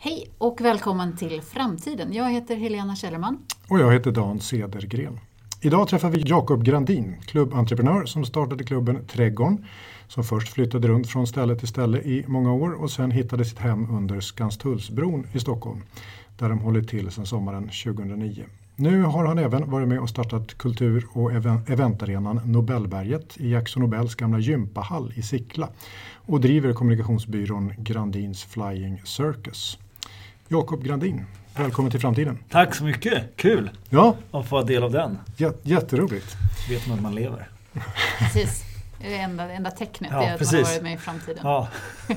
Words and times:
Hej 0.00 0.30
och 0.38 0.60
välkommen 0.60 1.16
till 1.16 1.42
Framtiden. 1.42 2.12
Jag 2.12 2.30
heter 2.30 2.56
Helena 2.56 2.96
Källerman. 2.96 3.38
Och 3.68 3.78
jag 3.78 3.92
heter 3.92 4.10
Dan 4.10 4.40
Cedergren. 4.40 5.20
Idag 5.60 5.88
träffar 5.88 6.10
vi 6.10 6.22
Jakob 6.26 6.64
Grandin, 6.64 7.16
klubbentreprenör 7.26 8.04
som 8.04 8.24
startade 8.24 8.64
klubben 8.64 9.06
Trädgården. 9.06 9.64
Som 10.08 10.24
först 10.24 10.48
flyttade 10.48 10.88
runt 10.88 11.08
från 11.08 11.26
ställe 11.26 11.56
till 11.56 11.68
ställe 11.68 11.98
i 11.98 12.24
många 12.26 12.52
år 12.52 12.72
och 12.82 12.90
sen 12.90 13.10
hittade 13.10 13.44
sitt 13.44 13.58
hem 13.58 13.90
under 13.90 14.20
Skanstullsbron 14.20 15.26
i 15.32 15.40
Stockholm. 15.40 15.82
Där 16.36 16.48
de 16.48 16.58
hållit 16.58 16.88
till 16.88 17.10
sedan 17.10 17.26
sommaren 17.26 17.62
2009. 17.62 18.44
Nu 18.76 19.02
har 19.02 19.26
han 19.26 19.38
även 19.38 19.70
varit 19.70 19.88
med 19.88 20.00
och 20.00 20.08
startat 20.08 20.58
kultur 20.58 21.06
och 21.12 21.32
eventarenan 21.70 22.40
Nobelberget 22.44 23.36
i 23.36 23.50
Jackson 23.50 23.82
Nobels 23.82 24.14
gamla 24.14 24.38
gympahall 24.38 25.12
i 25.16 25.22
Sickla 25.22 25.68
och 26.14 26.40
driver 26.40 26.72
kommunikationsbyrån 26.72 27.72
Grandins 27.78 28.44
Flying 28.44 29.00
Circus. 29.04 29.78
Jakob 30.50 30.84
Grandin, 30.84 31.24
välkommen 31.56 31.90
till 31.90 32.00
framtiden. 32.00 32.38
Tack 32.50 32.74
så 32.74 32.84
mycket, 32.84 33.36
kul 33.36 33.70
ja. 33.90 34.16
att 34.30 34.48
få 34.48 34.56
vara 34.56 34.64
del 34.64 34.82
av 34.82 34.92
den. 34.92 35.18
J 35.36 35.50
jätteroligt. 35.62 36.36
Vet 36.70 36.86
man 36.86 36.96
att 36.96 37.02
man 37.02 37.14
lever. 37.14 37.48
Precis. 38.18 38.64
Det 39.00 39.14
enda, 39.16 39.52
enda 39.52 39.70
tecknet 39.70 40.10
ja, 40.12 40.22
är 40.22 40.32
att 40.32 40.38
precis. 40.38 40.52
man 40.52 40.64
har 40.64 40.70
varit 40.70 40.82
med 40.82 40.94
i 40.94 40.96
framtiden. 40.96 41.40
Ja. 41.42 41.68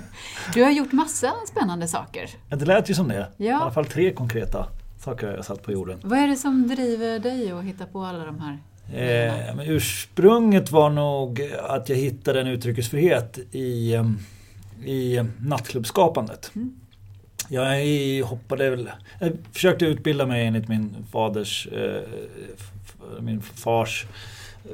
Du 0.54 0.64
har 0.64 0.72
gjort 0.72 0.92
massa 0.92 1.34
spännande 1.48 1.88
saker. 1.88 2.30
Ja, 2.50 2.56
det 2.56 2.66
lät 2.66 2.90
ju 2.90 2.94
som 2.94 3.08
det. 3.08 3.28
Ja. 3.38 3.46
I 3.46 3.52
alla 3.52 3.72
fall 3.72 3.86
tre 3.86 4.14
konkreta 4.14 4.68
saker 5.00 5.28
har 5.28 5.34
jag 5.34 5.46
satt 5.46 5.64
på 5.64 5.72
jorden. 5.72 6.00
Vad 6.04 6.20
är 6.20 6.28
det 6.28 6.36
som 6.36 6.68
driver 6.68 7.20
dig 7.20 7.52
att 7.52 7.64
hitta 7.64 7.86
på 7.86 8.04
alla 8.04 8.26
de 8.26 8.40
här 8.40 8.60
Eh, 8.94 9.56
men 9.56 9.66
ursprunget 9.68 10.72
var 10.72 10.90
nog 10.90 11.42
att 11.64 11.90
jag 11.90 11.96
hittade 11.96 12.42
en 12.42 12.48
uttrycksfrihet 12.48 13.40
i, 13.52 13.94
eh, 13.94 14.06
i 14.86 15.26
nattklubbskapandet. 15.40 16.52
Mm. 16.56 16.81
Jag 17.52 18.24
hoppade 18.26 18.70
väl, 18.70 18.90
jag 19.20 19.32
försökte 19.52 19.86
utbilda 19.86 20.26
mig 20.26 20.46
enligt 20.48 20.68
min 20.68 21.06
faders, 21.12 21.68
eh, 21.68 22.02
min 23.20 23.42
fars 23.42 24.06
eh, 24.66 24.72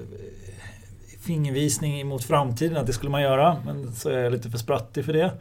fingervisning 1.21 2.07
mot 2.07 2.23
framtiden 2.23 2.77
att 2.77 2.87
det 2.87 2.93
skulle 2.93 3.11
man 3.11 3.21
göra. 3.21 3.57
Men 3.65 3.91
så 3.93 4.09
är 4.09 4.19
jag 4.19 4.31
lite 4.31 4.49
för 4.49 4.57
sprattig 4.57 5.05
för 5.05 5.13
det. 5.13 5.31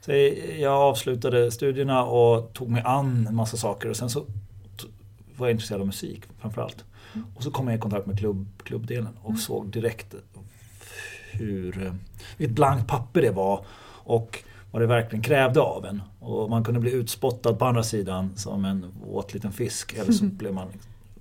Så 0.00 0.12
jag 0.58 0.72
avslutade 0.72 1.50
studierna 1.50 2.04
och 2.04 2.52
tog 2.52 2.70
mig 2.70 2.82
an 2.84 3.26
en 3.26 3.34
massa 3.34 3.56
saker 3.56 3.88
och 3.88 3.96
sen 3.96 4.10
så 4.10 4.24
var 5.36 5.46
jag 5.46 5.54
intresserad 5.54 5.80
av 5.80 5.86
musik 5.86 6.22
framförallt. 6.38 6.84
Mm. 7.14 7.26
Och 7.34 7.42
så 7.42 7.50
kom 7.50 7.68
jag 7.68 7.76
i 7.76 7.80
kontakt 7.80 8.06
med 8.06 8.18
klubb, 8.18 8.46
klubbdelen 8.62 9.18
och 9.22 9.30
mm. 9.30 9.40
såg 9.40 9.66
direkt 9.66 10.14
hur, 11.32 11.86
eh, 11.86 11.94
vilket 12.36 12.56
blankt 12.56 12.88
papper 12.88 13.22
det 13.22 13.30
var 13.30 13.64
och 13.86 14.44
vad 14.70 14.82
det 14.82 14.86
verkligen 14.86 15.22
krävde 15.22 15.60
av 15.60 15.84
en. 15.84 16.02
Och 16.24 16.50
man 16.50 16.64
kunde 16.64 16.80
bli 16.80 16.92
utspottad 16.92 17.54
på 17.54 17.64
andra 17.64 17.82
sidan 17.82 18.36
som 18.36 18.64
en 18.64 18.86
våt 19.06 19.34
liten 19.34 19.52
fisk 19.52 19.92
eller 19.92 20.12
så 20.12 20.24
blev 20.38 20.54
man 20.54 20.68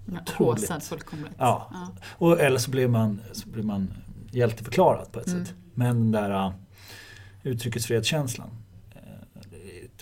otroligt... 0.08 0.62
Håsad 0.62 0.84
fullkomligt. 0.84 1.32
Ja. 1.38 1.70
ja. 1.72 1.88
Och, 2.18 2.40
eller 2.40 2.58
så 2.58 2.72
blev 2.72 2.90
man, 2.90 3.22
så 3.32 3.50
blev 3.50 3.66
man 3.66 3.94
hjälteförklarad 4.32 5.12
på 5.12 5.20
ett 5.20 5.28
mm. 5.28 5.46
sätt. 5.46 5.56
Men 5.74 5.96
den 5.96 6.12
där 6.12 6.48
uh, 6.48 6.54
uttryckesfrihetskänslan 7.44 8.50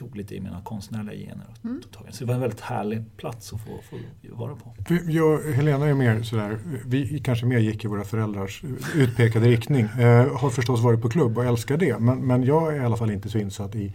tog 0.01 0.15
lite 0.15 0.35
i 0.35 0.39
mina 0.39 0.61
konstnärliga 0.61 1.15
gener. 1.15 1.47
Mm. 1.63 1.81
Så 2.09 2.19
det 2.19 2.25
var 2.25 2.33
en 2.33 2.41
väldigt 2.41 2.61
härlig 2.61 3.17
plats 3.17 3.53
att 3.53 3.61
få, 3.61 3.79
få 3.89 3.97
vara 4.35 4.55
på. 4.55 4.75
Jag, 5.07 5.41
Helena 5.53 5.87
är 5.87 5.93
mer 5.93 6.23
sådär, 6.23 6.59
vi 6.85 7.19
kanske 7.19 7.45
mer 7.45 7.57
gick 7.57 7.85
i 7.85 7.87
våra 7.87 8.03
föräldrars 8.03 8.63
utpekade 8.95 9.47
riktning. 9.47 9.85
Eh, 9.85 10.37
har 10.37 10.49
förstås 10.49 10.81
varit 10.81 11.01
på 11.01 11.09
klubb 11.09 11.37
och 11.37 11.45
älskar 11.45 11.77
det. 11.77 11.99
Men, 11.99 12.27
men 12.27 12.43
jag 12.43 12.75
är 12.75 12.81
i 12.81 12.85
alla 12.85 12.97
fall 12.97 13.11
inte 13.11 13.29
så 13.29 13.37
insatt 13.37 13.75
i 13.75 13.93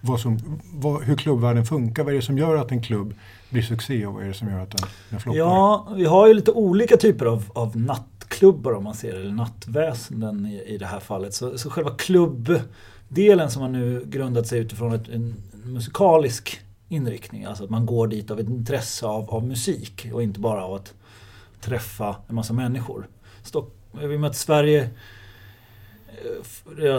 vad 0.00 0.20
som, 0.20 0.60
vad, 0.72 1.02
hur 1.02 1.16
klubbvärlden 1.16 1.64
funkar. 1.64 2.04
Vad 2.04 2.12
är 2.12 2.16
det 2.16 2.22
som 2.22 2.38
gör 2.38 2.56
att 2.56 2.72
en 2.72 2.82
klubb 2.82 3.14
blir 3.50 3.62
succé 3.62 4.06
och 4.06 4.14
vad 4.14 4.22
är 4.22 4.28
det 4.28 4.34
som 4.34 4.48
gör 4.48 4.60
att 4.60 4.70
den, 4.70 4.88
den 5.10 5.20
floppar? 5.20 5.38
Ja, 5.38 5.88
vi 5.96 6.04
har 6.04 6.26
ju 6.26 6.34
lite 6.34 6.50
olika 6.50 6.96
typer 6.96 7.26
av, 7.26 7.44
av 7.52 7.76
nattklubbar 7.76 8.72
om 8.72 8.84
man 8.84 8.94
ser 8.94 9.12
det, 9.12 9.20
eller 9.20 9.32
nattväsenden 9.32 10.46
i, 10.46 10.62
i 10.66 10.78
det 10.78 10.86
här 10.86 11.00
fallet. 11.00 11.34
Så, 11.34 11.58
så 11.58 11.70
själva 11.70 11.90
klubbdelen 11.90 13.50
som 13.50 13.62
har 13.62 13.68
nu 13.68 14.04
grundat 14.06 14.46
sig 14.46 14.58
utifrån 14.58 14.92
ett, 14.92 15.08
en 15.08 15.34
musikalisk 15.64 16.60
inriktning. 16.88 17.44
Alltså 17.44 17.64
att 17.64 17.70
man 17.70 17.86
går 17.86 18.06
dit 18.06 18.30
av 18.30 18.40
ett 18.40 18.48
intresse 18.48 19.06
av, 19.06 19.30
av 19.30 19.44
musik 19.44 20.08
och 20.12 20.22
inte 20.22 20.40
bara 20.40 20.64
av 20.64 20.74
att 20.74 20.94
träffa 21.60 22.16
en 22.28 22.34
massa 22.34 22.52
människor. 22.52 23.06
Stock, 23.42 23.74
vi 23.92 24.18
möter 24.18 24.36
Sverige 24.36 24.90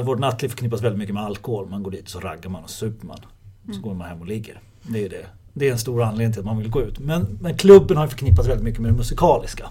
vårt 0.04 0.20
nattliv 0.20 0.50
förknippas 0.50 0.82
väldigt 0.82 1.00
mycket 1.00 1.16
med 1.16 1.24
alkohol. 1.24 1.70
Man 1.70 1.84
går 1.84 1.92
dit 1.92 2.04
och 2.04 2.10
så 2.10 2.20
raggar 2.20 2.50
man 2.50 2.64
och 2.64 2.70
super 2.70 3.08
man. 3.08 3.18
Så 3.66 3.72
mm. 3.72 3.82
går 3.82 3.94
man 3.94 4.08
hem 4.08 4.22
och 4.22 4.28
ligger. 4.28 4.60
Det 4.88 5.06
är 5.06 5.10
det. 5.10 5.26
Det 5.54 5.68
är 5.68 5.72
en 5.72 5.80
stor 5.80 6.04
anledning 6.04 6.34
till 6.34 6.40
att 6.40 6.46
man 6.46 6.58
vill 6.58 6.70
gå 6.70 6.82
ut. 6.82 7.00
Men, 7.00 7.38
men 7.42 7.58
klubben 7.58 7.98
har 7.98 8.08
förknippats 8.08 8.48
väldigt 8.48 8.64
mycket 8.64 8.82
med 8.82 8.92
det 8.92 8.98
musikaliska. 8.98 9.70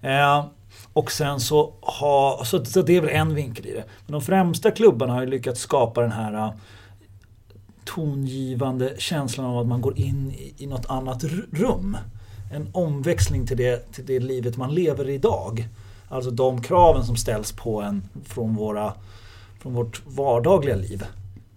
Eh, 0.00 0.46
och 0.92 1.12
sen 1.12 1.40
så 1.40 1.74
har, 1.80 2.44
så, 2.44 2.64
så 2.64 2.82
det 2.82 2.96
är 2.96 3.00
väl 3.00 3.10
en 3.10 3.34
vinkel 3.34 3.66
i 3.66 3.72
det. 3.72 3.84
Men 4.06 4.12
de 4.12 4.22
främsta 4.22 4.70
klubbarna 4.70 5.12
har 5.12 5.20
ju 5.20 5.26
lyckats 5.26 5.60
skapa 5.60 6.00
den 6.00 6.12
här 6.12 6.52
tongivande 7.84 8.94
känslan 8.98 9.46
av 9.46 9.58
att 9.58 9.66
man 9.66 9.80
går 9.80 9.98
in 9.98 10.30
i, 10.30 10.54
i 10.58 10.66
något 10.66 10.86
annat 10.88 11.24
rum. 11.52 11.96
En 12.52 12.68
omväxling 12.72 13.46
till 13.46 13.56
det, 13.56 13.92
till 13.92 14.06
det 14.06 14.20
livet 14.20 14.56
man 14.56 14.74
lever 14.74 15.08
idag. 15.08 15.68
Alltså 16.12 16.30
de 16.30 16.62
kraven 16.62 17.04
som 17.04 17.16
ställs 17.16 17.52
på 17.52 17.82
en 17.82 18.08
från, 18.24 18.54
våra, 18.54 18.94
från 19.60 19.74
vårt 19.74 20.02
vardagliga 20.06 20.76
liv. 20.76 21.04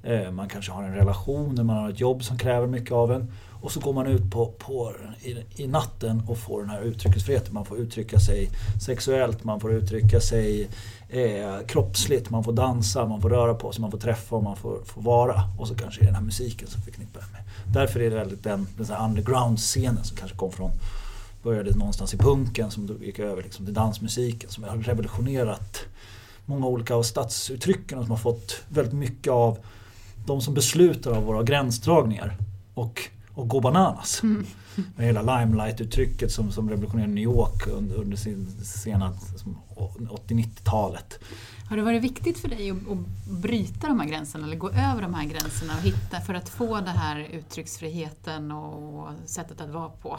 Eh, 0.03 0.31
man 0.31 0.49
kanske 0.49 0.71
har 0.71 0.83
en 0.83 0.95
relation, 0.95 1.66
man 1.66 1.77
har 1.77 1.89
ett 1.89 1.99
jobb 1.99 2.23
som 2.23 2.38
kräver 2.38 2.67
mycket 2.67 2.91
av 2.91 3.11
en. 3.11 3.31
Och 3.61 3.71
så 3.71 3.79
går 3.79 3.94
man 3.94 4.07
ut 4.07 4.31
på, 4.31 4.45
på, 4.45 4.94
i, 5.21 5.63
i 5.63 5.67
natten 5.67 6.23
och 6.27 6.38
får 6.38 6.61
den 6.61 6.69
här 6.69 6.81
uttrycksfriheten. 6.81 7.53
Man 7.53 7.65
får 7.65 7.77
uttrycka 7.77 8.19
sig 8.19 8.49
sexuellt, 8.85 9.44
man 9.44 9.59
får 9.59 9.73
uttrycka 9.73 10.19
sig 10.19 10.69
eh, 11.09 11.65
kroppsligt, 11.67 12.29
man 12.29 12.44
får 12.44 12.53
dansa, 12.53 13.05
man 13.05 13.21
får 13.21 13.29
röra 13.29 13.53
på 13.53 13.71
sig, 13.71 13.81
man 13.81 13.91
får 13.91 13.97
träffa 13.97 14.35
och 14.35 14.44
man 14.44 14.55
får, 14.55 14.83
får 14.85 15.01
vara. 15.01 15.41
Och 15.59 15.67
så 15.67 15.75
kanske 15.75 16.01
det 16.01 16.03
är 16.03 16.07
den 16.07 16.15
här 16.15 16.23
musiken 16.23 16.67
som 16.67 16.81
förknippar 16.81 17.23
med. 17.31 17.41
Därför 17.73 17.99
är 17.99 18.09
det 18.09 18.15
väldigt 18.15 18.44
den, 18.44 18.67
den 18.77 18.97
underground-scenen 18.97 20.03
som 20.03 20.17
kanske 20.17 20.38
kom 20.38 20.51
från 20.51 20.71
började 21.45 21.78
någonstans 21.78 22.13
i 22.13 22.17
punken 22.17 22.72
som 22.72 22.97
gick 23.01 23.19
över 23.19 23.44
liksom 23.44 23.66
till 23.66 23.73
dansmusiken 23.73 24.50
som 24.50 24.63
har 24.63 24.78
revolutionerat 24.78 25.85
många 26.45 26.67
olika 26.67 26.95
av 26.95 27.03
stadsuttrycken 27.03 27.97
och 27.97 28.03
som 28.03 28.11
har 28.11 28.17
fått 28.17 28.61
väldigt 28.69 28.94
mycket 28.94 29.33
av 29.33 29.57
de 30.25 30.41
som 30.41 30.53
beslutar 30.53 31.11
av 31.11 31.23
våra 31.23 31.44
gränsdragningar 31.44 32.38
och, 32.73 33.01
och 33.33 33.47
gå 33.47 33.59
bananas. 33.59 34.23
Mm. 34.23 34.45
Med 34.95 35.06
hela 35.06 35.22
limelight-uttrycket 35.22 36.31
som, 36.31 36.51
som 36.51 36.69
revolutionerade 36.69 37.13
New 37.13 37.23
York 37.23 37.67
under, 37.67 37.95
under 37.95 38.17
sin 38.17 38.47
sena 38.63 39.13
80-90-talet. 40.27 41.19
Har 41.69 41.77
det 41.77 41.83
varit 41.83 42.03
viktigt 42.03 42.39
för 42.39 42.47
dig 42.47 42.71
att, 42.71 42.77
att 42.77 42.97
bryta 43.41 43.87
de 43.87 43.99
här 43.99 44.07
gränserna 44.07 44.47
eller 44.47 44.55
gå 44.55 44.69
över 44.69 45.01
de 45.01 45.13
här 45.13 45.25
gränserna 45.25 45.73
och 45.77 45.81
hitta 45.81 46.21
för 46.21 46.33
att 46.33 46.49
få 46.49 46.75
den 46.75 46.87
här 46.87 47.27
uttrycksfriheten 47.31 48.51
och 48.51 49.09
sättet 49.25 49.61
att 49.61 49.69
vara 49.69 49.89
på? 49.89 50.17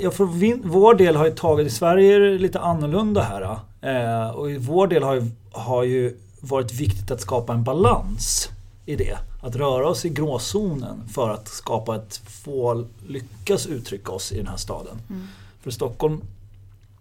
Ja, 0.00 0.10
för 0.10 0.24
vår 0.68 0.94
del 0.94 1.16
har 1.16 1.26
ju 1.26 1.32
tagit, 1.32 1.66
i 1.66 1.70
Sverige 1.70 2.14
är 2.14 2.20
det 2.20 2.38
lite 2.38 2.60
annorlunda 2.60 3.22
här. 3.22 3.58
Eh, 3.80 4.30
och 4.30 4.50
i 4.50 4.58
vår 4.58 4.86
del 4.86 5.02
har 5.02 5.14
ju, 5.14 5.30
har 5.52 5.84
ju 5.84 6.16
varit 6.40 6.72
viktigt 6.72 7.10
att 7.10 7.20
skapa 7.20 7.52
en 7.52 7.64
balans 7.64 8.48
i 8.86 8.96
det. 8.96 9.18
Att 9.42 9.56
röra 9.56 9.88
oss 9.88 10.04
i 10.04 10.08
gråzonen 10.08 11.08
för 11.08 11.30
att 11.30 11.48
skapa 11.48 11.96
ett 11.96 12.16
få 12.16 12.86
lyckas 13.06 13.66
uttrycka 13.66 14.12
oss 14.12 14.32
i 14.32 14.36
den 14.36 14.46
här 14.46 14.56
staden. 14.56 14.98
Mm. 15.10 15.26
För 15.62 15.70
Stockholm 15.70 16.20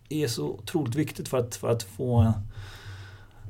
är 0.10 0.28
så 0.28 0.48
otroligt 0.48 0.96
viktigt 0.96 1.28
för 1.28 1.38
att, 1.38 1.56
för 1.56 1.70
att 1.70 1.84
få 1.84 2.34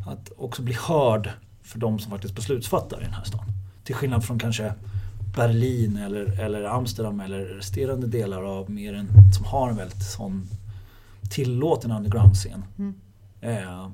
att 0.08 0.32
också 0.38 0.62
bli 0.62 0.74
hörd 0.74 1.30
för 1.64 1.80
de 1.80 2.00
som 2.00 2.12
faktiskt 2.12 2.36
beslutsfattar 2.36 3.02
i 3.02 3.04
den 3.04 3.14
här 3.14 3.24
stan. 3.24 3.46
Till 3.84 3.96
skillnad 3.96 4.26
från 4.26 4.40
kanske 4.40 4.74
Berlin 5.36 5.98
eller, 5.98 6.40
eller 6.40 6.64
Amsterdam 6.64 7.20
eller 7.20 7.40
resterande 7.40 8.08
delar 8.08 8.44
av 8.44 8.70
mer 8.70 8.94
en, 8.94 9.08
som 9.34 9.46
har 9.46 9.70
en 9.70 9.76
väldigt 9.76 10.04
sån 10.04 10.48
tillåten 11.30 11.92
underground-scen. 11.92 12.66
Mm. 12.78 12.94
Eh, 13.42 13.90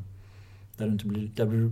där 0.78 0.86
du 0.86 0.92
inte 0.92 1.06
blir, 1.06 1.32
där 1.36 1.46
du 1.46 1.72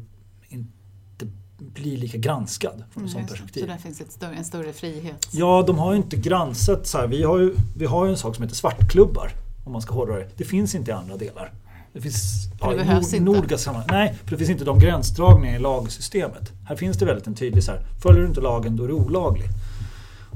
inte 0.50 1.28
blir 1.58 1.98
lika 1.98 2.18
granskad 2.18 2.74
från 2.74 2.84
ett 2.84 2.96
mm, 2.98 3.10
sånt 3.10 3.30
perspektiv. 3.30 3.62
Så 3.62 3.68
där 3.68 3.78
finns 3.78 4.02
ett 4.02 4.12
större, 4.12 4.36
en 4.36 4.46
större 4.46 4.74
frihet? 4.74 5.28
Ja, 5.32 5.64
de 5.68 5.78
har 5.78 5.92
ju 5.92 5.98
inte 5.98 6.18
granskat 6.18 6.88
så 6.88 6.98
här. 6.98 7.08
Vi 7.08 7.24
har 7.24 7.40
ju, 7.40 7.56
vi 7.78 7.86
har 7.86 8.06
ju 8.06 8.12
en 8.12 8.18
sak 8.18 8.36
som 8.36 8.44
heter 8.44 8.56
svartklubbar. 8.56 9.32
Om 9.66 9.72
man 9.72 9.82
ska 9.82 9.94
hårdra 9.94 10.16
det. 10.16 10.30
Det 10.38 10.44
finns 10.44 10.76
inte 10.76 10.92
i 10.92 10.94
andra 10.94 11.18
delar. 11.18 11.52
Det 11.94 12.02
finns 12.02 12.50
ja, 12.62 12.76
behövs 12.76 13.14
nord, 13.14 13.52
inte. 13.52 13.84
Nej, 13.88 14.16
för 14.24 14.32
det 14.32 14.38
finns 14.38 14.50
inte 14.50 14.66
de 14.66 14.80
gränsdragningarna 14.80 15.58
i 15.58 15.62
lagsystemet. 15.62 16.52
Här 16.68 16.76
finns 16.76 16.98
det 16.98 17.06
väldigt 17.06 17.28
en 17.28 17.36
tydlig 17.36 17.64
så 17.64 17.72
här, 17.72 17.82
följer 18.02 18.22
du 18.22 18.28
inte 18.28 18.42
lagen 18.42 18.78
då 18.78 18.84
är 18.84 18.88
du 18.88 18.94
olaglig. 18.94 19.48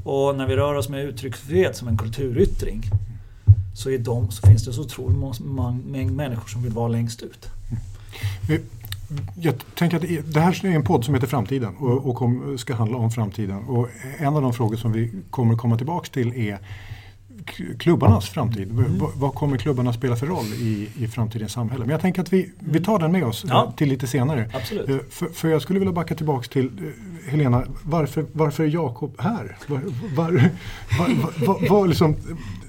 Och 0.04 0.36
när 0.36 0.48
vi 0.48 0.56
rör 0.56 0.74
oss 0.74 0.90
med 0.90 1.06
uttrycksfrihet 1.06 1.75
som 1.75 1.88
en 1.88 1.98
kulturyttring 1.98 2.81
så, 3.75 3.90
är 3.90 3.98
de, 3.98 4.31
så 4.31 4.48
finns 4.48 4.66
det 4.66 4.74
så 4.74 4.81
otroligt 4.81 5.40
mängd 5.86 6.12
människor 6.12 6.48
som 6.48 6.63
vill 6.63 6.72
vara 6.72 6.88
längst 6.88 7.22
ut. 7.22 7.50
Vi, 8.50 8.62
jag 9.42 9.54
tänker 9.75 9.98
att 9.98 10.34
det 10.34 10.40
här 10.40 10.66
är 10.66 10.69
en 10.69 10.84
podd 10.84 11.06
som 11.06 11.13
heter 11.13 11.28
Framtiden 11.28 11.75
och, 11.75 12.22
och 12.22 12.60
ska 12.60 12.75
handla 12.75 12.98
om 12.98 13.12
framtiden. 13.12 13.57
Och 13.57 13.88
en 14.18 14.36
av 14.36 14.42
de 14.42 14.54
frågor 14.54 14.78
som 14.78 14.92
vi 14.92 15.12
kommer 15.30 15.56
komma 15.56 15.78
tillbaks 15.78 16.10
till 16.10 16.34
är 16.36 16.60
klubbarnas 17.80 18.30
framtid. 18.30 18.72
Mm. 18.72 19.02
Vad, 19.16 19.34
kommer 19.34 19.58
klubbarna 19.58 19.94
spela 19.94 20.16
för 20.16 20.28
roll 20.28 20.46
i, 20.46 20.90
i 20.98 21.08
framtidens 21.08 21.52
samhälle? 21.52 21.82
Men 21.82 21.90
jag 21.90 22.02
tänker 22.02 22.22
att 22.22 22.34
vi, 22.34 22.52
vi 22.60 22.80
tar 22.80 23.00
den 23.00 23.12
med 23.12 23.24
oss 23.24 23.46
ja. 23.48 23.74
till 23.78 23.90
lite 23.90 24.08
senare. 24.08 24.50
Absolut. 24.54 24.90
Eh, 24.90 24.98
för, 25.10 25.28
för, 25.28 25.50
jag 25.50 25.62
skulle 25.62 25.80
vilja 25.80 25.94
backa 25.94 26.16
tillbaks 26.16 26.50
till 26.50 26.66
eh, 26.66 27.32
Helena, 27.32 27.64
varför, 27.84 28.26
varför 28.34 28.64
är 28.64 28.68
Jakob 28.68 29.16
här? 29.20 29.58
Var, 29.68 29.82
var, 30.16 30.52
var, 31.00 31.46
var, 31.48 31.70
var 31.70 31.88
liksom, 31.88 32.16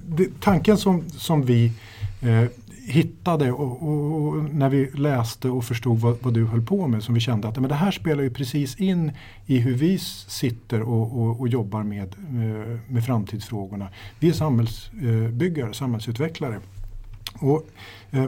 det, 0.07 0.41
tanken 0.41 0.77
som, 0.77 1.11
som 1.11 1.43
vi 1.43 1.73
eh, 2.21 2.45
hittade 2.87 3.53
och, 3.53 3.83
och, 3.83 4.23
och, 4.23 4.55
när 4.55 4.69
vi 4.69 4.91
läste 4.91 5.49
och 5.49 5.65
förstod 5.65 5.99
vad, 5.99 6.17
vad, 6.23 6.35
du 6.35 6.47
höll 6.47 6.63
på 6.63 6.89
med 6.89 7.03
som 7.03 7.15
vi 7.15 7.21
kände 7.21 7.49
att 7.49 7.59
men 7.59 7.69
det 7.69 7.75
här 7.75 7.91
spelar 7.91 8.23
ju 8.23 8.31
precis 8.31 8.77
in 8.77 9.13
i 9.47 9.59
hur 9.59 9.75
vi 9.75 9.99
sitter 9.99 10.83
och, 10.83 11.41
och 11.41 11.49
jobbar 11.49 11.83
med, 11.83 12.15
eh, 12.19 12.79
med 12.89 13.05
framtidsfrågorna. 13.05 13.89
Vi 14.21 14.29
är 14.29 14.33
samhällsbyggare, 14.33 15.75
samhällsutvecklare. 15.75 16.61
Och, 17.41 17.67
eh, 18.11 18.25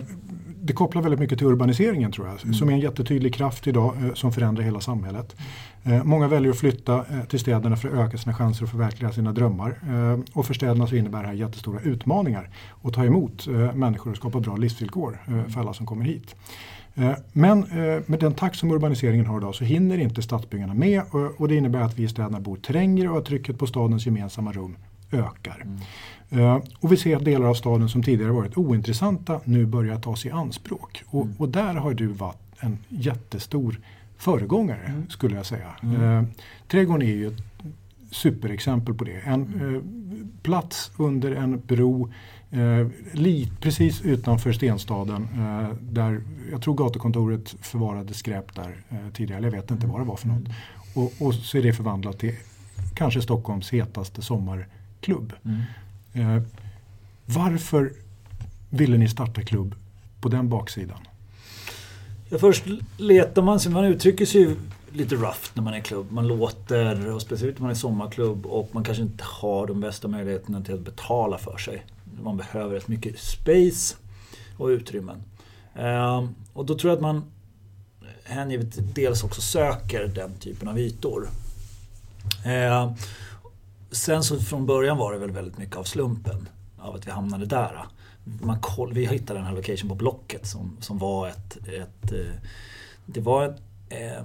det 0.62 0.72
kopplar 0.72 1.02
väldigt 1.02 1.20
mycket 1.20 1.38
till 1.38 1.46
urbaniseringen 1.46 2.12
tror 2.12 2.26
jag, 2.26 2.42
mm. 2.42 2.54
som 2.54 2.68
är 2.68 2.72
en 2.72 2.80
jättetydlig 2.80 3.34
kraft 3.34 3.66
idag 3.66 3.96
eh, 4.04 4.14
som 4.14 4.32
förändrar 4.32 4.64
hela 4.64 4.80
samhället. 4.80 5.36
Eh, 5.84 6.04
många 6.04 6.28
väljer 6.28 6.50
att 6.50 6.58
flytta 6.58 6.96
eh, 6.96 7.24
till 7.28 7.38
städerna 7.38 7.76
för 7.76 7.88
att 7.88 7.94
öka 7.94 8.18
sina 8.18 8.34
chanser 8.34 8.64
att 8.64 8.70
förverkliga 8.70 9.12
sina 9.12 9.32
drömmar. 9.32 9.78
Eh, 9.88 10.20
och 10.32 10.46
för 10.46 10.54
städerna 10.54 10.86
så 10.86 10.96
innebär 10.96 11.22
det 11.22 11.26
här 11.26 11.34
jättestora 11.34 11.80
utmaningar 11.80 12.50
att 12.82 12.92
ta 12.92 13.04
emot 13.04 13.46
människor 13.74 14.10
och 14.10 14.16
skapa 14.16 14.40
bra 14.40 14.56
livsvillkor 14.56 15.18
för 15.48 15.60
alla 15.60 15.74
som 15.74 15.86
kommer 15.86 16.04
hit. 16.04 16.34
Men 17.32 17.60
med 18.06 18.20
den 18.20 18.34
takt 18.34 18.56
som 18.56 18.70
urbaniseringen 18.70 19.26
har 19.26 19.38
idag 19.38 19.54
så 19.54 19.64
hinner 19.64 19.98
inte 19.98 20.22
stadsbyggarna 20.22 20.74
med 20.74 21.02
och 21.36 21.48
det 21.48 21.54
innebär 21.54 21.80
att 21.80 21.98
vi 21.98 22.02
i 22.02 22.08
städerna 22.08 22.40
bor 22.40 22.56
trängre 22.56 23.08
och 23.08 23.18
att 23.18 23.24
trycket 23.24 23.58
på 23.58 23.66
stadens 23.66 24.06
gemensamma 24.06 24.52
rum 24.52 24.76
ökar. 25.12 25.66
Mm. 26.30 26.62
Och 26.80 26.92
vi 26.92 26.96
ser 26.96 27.16
att 27.16 27.24
delar 27.24 27.46
av 27.46 27.54
staden 27.54 27.88
som 27.88 28.02
tidigare 28.02 28.32
varit 28.32 28.56
ointressanta 28.56 29.40
nu 29.44 29.66
börjar 29.66 30.00
tas 30.00 30.26
i 30.26 30.30
anspråk. 30.30 31.02
Och, 31.06 31.24
mm. 31.24 31.34
och 31.38 31.48
där 31.48 31.74
har 31.74 31.94
du 31.94 32.06
varit 32.06 32.38
en 32.60 32.78
jättestor 32.88 33.80
föregångare 34.16 34.84
mm. 34.86 35.10
skulle 35.10 35.36
jag 35.36 35.46
säga. 35.46 35.76
Mm. 35.82 36.02
Eh, 36.02 36.24
trädgården 36.68 37.08
är 37.08 37.12
ju 37.12 37.26
ett 37.26 37.42
superexempel 38.10 38.94
på 38.94 39.04
det. 39.04 39.20
En 39.24 39.46
mm. 39.46 39.74
eh, 39.74 39.82
plats 40.42 40.90
under 40.96 41.32
en 41.32 41.62
bro 41.66 42.12
eh, 42.50 42.86
lit, 43.12 43.60
precis 43.60 44.02
utanför 44.02 44.52
Stenstaden 44.52 45.28
eh, 45.32 45.74
där 45.80 46.20
jag 46.50 46.62
tror 46.62 46.74
gatukontoret 46.74 47.54
förvarade 47.60 48.14
skräp 48.14 48.54
där 48.54 48.76
eh, 48.88 49.12
tidigare. 49.14 49.44
Jag 49.44 49.50
vet 49.50 49.70
inte 49.70 49.86
vad 49.86 50.00
det 50.00 50.04
var 50.04 50.16
för 50.16 50.28
något. 50.28 50.38
Mm. 50.38 50.52
Och, 50.94 51.12
och, 51.26 51.34
så 51.34 51.58
är 51.58 51.62
det 51.62 51.72
förvandlat 51.72 52.18
till 52.18 52.34
kanske 52.94 53.22
Stockholms 53.22 53.70
hetaste 53.70 54.22
sommarklubb. 54.98 55.32
Mm. 55.44 56.36
Eh, 56.36 56.42
varför 57.26 57.92
ville 58.70 58.96
ni 58.96 59.08
starta 59.08 59.42
klubb 59.42 59.74
på 60.20 60.28
den 60.28 60.48
baksidan? 60.48 60.98
Ja, 62.28 62.38
först 62.38 62.64
letar 62.96 63.42
man 63.42 63.60
sig, 63.60 63.72
man 63.72 63.84
uttrycker 63.84 64.26
sig 64.26 64.56
lite 64.92 65.14
rough 65.14 65.50
när 65.54 65.62
man 65.62 65.74
är 65.74 65.80
klubb. 65.80 66.12
Man 66.12 66.26
låter, 66.26 67.12
och 67.12 67.22
speciellt 67.22 67.58
när 67.58 67.62
man 67.62 67.70
är 67.70 67.74
sommarklubb 67.74 68.46
och 68.46 68.68
man 68.72 68.84
kanske 68.84 69.02
inte 69.02 69.24
har 69.24 69.66
de 69.66 69.80
bästa 69.80 70.08
möjligheterna 70.08 70.62
till 70.62 70.74
att 70.74 70.80
betala 70.80 71.38
för 71.38 71.58
sig. 71.58 71.84
Man 72.22 72.36
behöver 72.36 72.74
rätt 72.74 72.88
mycket 72.88 73.18
space 73.18 73.96
och 74.58 74.66
utrymmen. 74.66 75.22
Ehm, 75.74 76.34
och 76.52 76.66
då 76.66 76.78
tror 76.78 76.90
jag 76.90 76.96
att 76.96 77.02
man 77.02 77.24
hängivet 78.24 78.94
dels 78.94 79.24
också 79.24 79.40
söker 79.40 80.08
den 80.08 80.34
typen 80.34 80.68
av 80.68 80.78
ytor. 80.78 81.28
Ehm, 82.44 82.94
sen 83.90 84.24
så 84.24 84.40
från 84.40 84.66
början 84.66 84.98
var 84.98 85.12
det 85.12 85.18
väl 85.18 85.30
väldigt 85.30 85.58
mycket 85.58 85.76
av 85.76 85.84
slumpen 85.84 86.48
av 86.78 86.94
att 86.94 87.06
vi 87.06 87.10
hamnade 87.10 87.46
där 87.46 87.86
man 88.40 88.60
koll, 88.60 88.92
vi 88.92 89.06
hittade 89.06 89.38
den 89.38 89.46
här 89.46 89.54
location 89.54 89.88
på 89.88 89.94
Blocket 89.94 90.46
som, 90.46 90.76
som 90.80 90.98
var 90.98 91.28
ett, 91.28 91.56
ett 91.56 92.12
eh, 92.12 92.40
Det 93.06 93.20
var 93.20 93.44
en, 93.44 93.54
eh, 93.88 94.22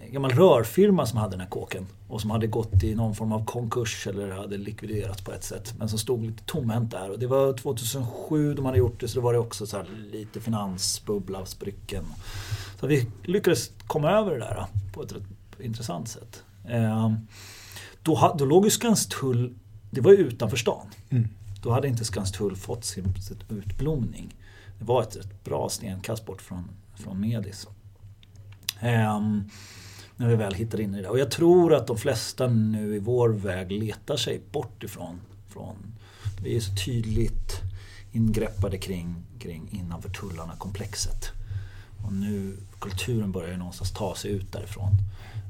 en 0.00 0.12
gammal 0.12 0.30
rörfirma 0.30 1.06
som 1.06 1.18
hade 1.18 1.30
den 1.30 1.40
här 1.40 1.48
kåken 1.48 1.86
och 2.08 2.20
som 2.20 2.30
hade 2.30 2.46
gått 2.46 2.82
i 2.82 2.94
någon 2.94 3.14
form 3.14 3.32
av 3.32 3.44
konkurs 3.44 4.06
eller 4.06 4.30
hade 4.30 4.56
likviderats 4.56 5.22
på 5.22 5.32
ett 5.32 5.44
sätt. 5.44 5.74
Men 5.78 5.88
som 5.88 5.98
stod 5.98 6.24
lite 6.24 6.44
tomhänt 6.44 6.90
där. 6.90 7.10
Och 7.10 7.18
det 7.18 7.26
var 7.26 7.52
2007 7.52 8.54
de 8.54 8.64
hade 8.64 8.78
gjort 8.78 9.00
det 9.00 9.08
så 9.08 9.14
då 9.14 9.20
var 9.20 9.32
det 9.32 9.38
också 9.38 9.66
så 9.66 9.82
lite 10.12 10.40
finansbubbla, 10.40 11.46
sprycken. 11.46 12.04
Så 12.80 12.86
vi 12.86 13.10
lyckades 13.24 13.70
komma 13.86 14.10
över 14.10 14.30
det 14.30 14.38
där 14.38 14.66
på 14.92 15.02
ett 15.02 15.12
rätt 15.12 15.60
intressant 15.60 16.08
sätt. 16.08 16.42
Ehm, 16.68 17.16
då, 18.04 18.34
då 18.38 18.44
låg 18.44 18.64
ju 18.64 18.70
Skanstull, 18.70 19.54
det 19.90 20.00
var 20.00 20.12
ju 20.12 20.18
utanför 20.18 20.56
stan. 20.56 20.86
Mm. 21.10 21.28
Då 21.62 21.70
hade 21.70 21.88
inte 21.88 22.04
Skanstull 22.04 22.56
fått 22.56 22.84
sin, 22.84 23.14
sin 23.22 23.38
utblomning. 23.48 24.36
Det 24.78 24.84
var 24.84 25.02
ett, 25.02 25.16
ett 25.16 25.44
bra 25.44 25.68
stenkast 25.68 26.26
bort 26.26 26.42
från, 26.42 26.70
från 26.94 27.20
Medis. 27.20 27.66
Um, 28.82 29.50
när 30.16 30.28
vi 30.28 30.36
väl 30.36 30.54
hittade 30.54 30.82
in 30.82 30.94
i 30.94 31.02
det. 31.02 31.08
Och 31.08 31.18
jag 31.18 31.30
tror 31.30 31.74
att 31.74 31.86
de 31.86 31.98
flesta 31.98 32.46
nu 32.46 32.96
i 32.96 32.98
vår 32.98 33.28
väg 33.28 33.72
letar 33.72 34.16
sig 34.16 34.40
bort 34.52 34.82
ifrån. 34.82 35.20
Från, 35.48 35.76
vi 36.42 36.56
är 36.56 36.60
så 36.60 36.72
tydligt 36.84 37.60
ingreppade 38.12 38.78
kring, 38.78 39.16
kring 39.38 39.68
innanför 39.70 40.08
tullarna 40.08 40.56
komplexet. 40.56 41.30
Och 42.04 42.12
nu, 42.12 42.56
kulturen 42.80 43.32
börjar 43.32 43.50
ju 43.50 43.56
någonstans 43.56 43.92
ta 43.92 44.14
sig 44.14 44.30
ut 44.30 44.52
därifrån. 44.52 44.92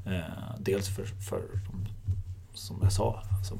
Eh, 0.05 0.55
dels 0.59 0.87
för, 0.87 1.05
för 1.05 1.41
som 2.55 2.79
jag 2.81 2.91
sa, 2.91 3.23
alltså 3.37 3.57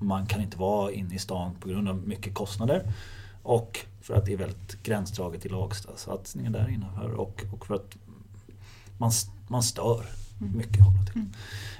man 0.00 0.26
kan 0.26 0.40
inte 0.40 0.56
vara 0.56 0.92
inne 0.92 1.14
i 1.14 1.18
stan 1.18 1.54
på 1.60 1.68
grund 1.68 1.88
av 1.88 2.08
mycket 2.08 2.34
kostnader. 2.34 2.92
Och 3.42 3.78
för 4.00 4.14
att 4.14 4.26
det 4.26 4.32
är 4.32 4.36
väldigt 4.36 4.82
gränsdraget 4.82 5.42
till 5.42 5.52
lagsatsningen 5.52 6.52
där 6.52 6.68
innanför 6.68 7.14
och, 7.14 7.44
och 7.52 7.66
för 7.66 7.74
att 7.74 7.96
man, 8.98 9.10
man 9.48 9.62
stör 9.62 10.06
mm. 10.40 10.56
mycket. 10.56 10.84
Mm. 11.14 11.30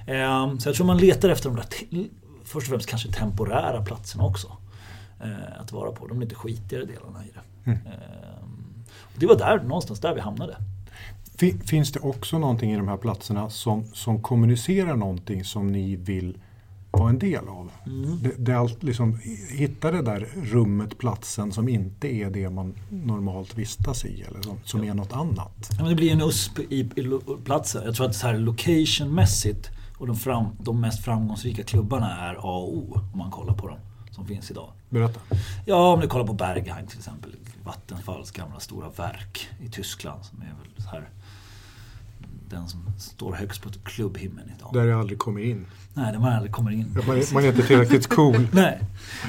Ehm, 0.06 0.61
så 0.61 0.69
jag 0.69 0.76
tror 0.76 0.87
man 0.87 0.99
letar 0.99 1.28
efter 1.28 1.50
de 1.50 1.56
där 1.56 2.08
först 2.44 2.67
och 2.67 2.70
främst 2.70 2.88
kanske 2.88 3.12
temporära 3.12 3.84
platserna 3.84 4.25
också. 4.25 4.56
Ehm, 5.20 5.60
att 5.60 5.72
vara 5.72 5.93
på 5.93 6.06
de 6.06 6.20
lite 6.20 6.34
skitigare 6.34 6.84
delarna 6.84 7.25
i 7.25 7.31
det. 7.34 7.70
Mm. 7.70 7.87
Ehm, 7.87 8.84
det 9.17 9.26
var 9.26 9.37
där 9.38 9.62
någonstans 9.62 10.00
där 10.00 10.14
vi 10.14 10.20
hamnade. 10.20 10.56
Finns 11.64 11.93
det 11.93 12.00
också 12.00 12.38
någonting 12.38 12.72
i 12.72 12.76
de 12.76 12.88
här 12.88 12.96
platserna 12.96 13.50
som, 13.50 13.84
som 13.84 14.22
kommunicerar 14.22 14.96
någonting 14.96 15.44
som 15.44 15.72
ni 15.72 15.96
vill 15.96 16.38
vara 16.96 17.11
en 17.11 17.19
del 17.19 17.49
av. 17.49 17.70
Mm. 17.87 18.23
Det, 18.23 18.32
det, 18.38 18.58
allt, 18.58 18.82
liksom, 18.82 19.19
hitta 19.51 19.91
det 19.91 20.03
där 20.03 20.29
rummet, 20.43 20.98
platsen 20.98 21.53
som 21.53 21.69
inte 21.69 22.15
är 22.15 22.31
det 22.31 22.51
man 22.51 22.74
normalt 22.89 23.58
vistas 23.58 24.05
i 24.05 24.22
eller 24.22 24.43
som, 24.43 24.58
som 24.65 24.84
ja. 24.84 24.91
är 24.91 24.94
något 24.94 25.13
annat. 25.13 25.70
Ja, 25.70 25.77
men 25.79 25.89
det 25.89 25.94
blir 25.94 26.13
en 26.13 26.20
USP 26.20 26.58
i, 26.58 26.81
i 26.81 27.20
platsen. 27.44 27.82
Jag 27.84 27.94
tror 27.94 28.06
att 28.06 28.17
så 28.17 28.27
här 28.27 28.39
locationmässigt 28.39 29.70
och 29.98 30.06
de, 30.06 30.17
fram, 30.17 30.46
de 30.58 30.81
mest 30.81 31.05
framgångsrika 31.05 31.63
klubbarna 31.63 32.19
är 32.19 32.34
A 32.34 32.39
och 32.43 32.77
O 32.77 33.01
om 33.13 33.19
man 33.19 33.31
kollar 33.31 33.55
på 33.55 33.69
dem 33.69 33.79
som 34.10 34.27
finns 34.27 34.51
idag. 34.51 34.72
Berätta. 34.91 35.20
Ja, 35.67 35.93
om 35.93 36.01
du 36.01 36.08
kollar 36.08 36.27
på 36.27 36.32
Berghain 36.32 36.86
till 36.86 36.98
exempel. 36.98 37.36
Vattenfalls 37.65 38.31
gamla 38.31 38.60
stora 38.60 38.89
verk 38.89 39.48
i 39.60 39.69
Tyskland 39.69 40.24
som 40.24 40.43
är 40.43 40.46
väl 40.46 40.84
så 40.84 40.89
här 40.89 41.08
den 42.51 42.69
som 42.69 42.93
står 42.98 43.32
högst 43.32 43.63
på 43.63 43.69
klubbhimlen 43.84 44.51
idag. 44.56 44.70
Där 44.72 44.84
jag 44.84 45.01
aldrig 45.01 45.19
kommer 45.19 45.41
in. 45.41 45.67
Nej, 45.94 46.13
där 46.13 46.19
man 46.19 46.32
aldrig 46.32 46.53
kommer 46.53 46.70
in. 46.70 46.93
Ja, 46.94 47.03
man, 47.06 47.22
man, 47.32 47.44
är 47.44 47.48
inte 47.48 47.63
tillräckligt 47.63 48.06
cool. 48.06 48.48
Nej, 48.53 48.81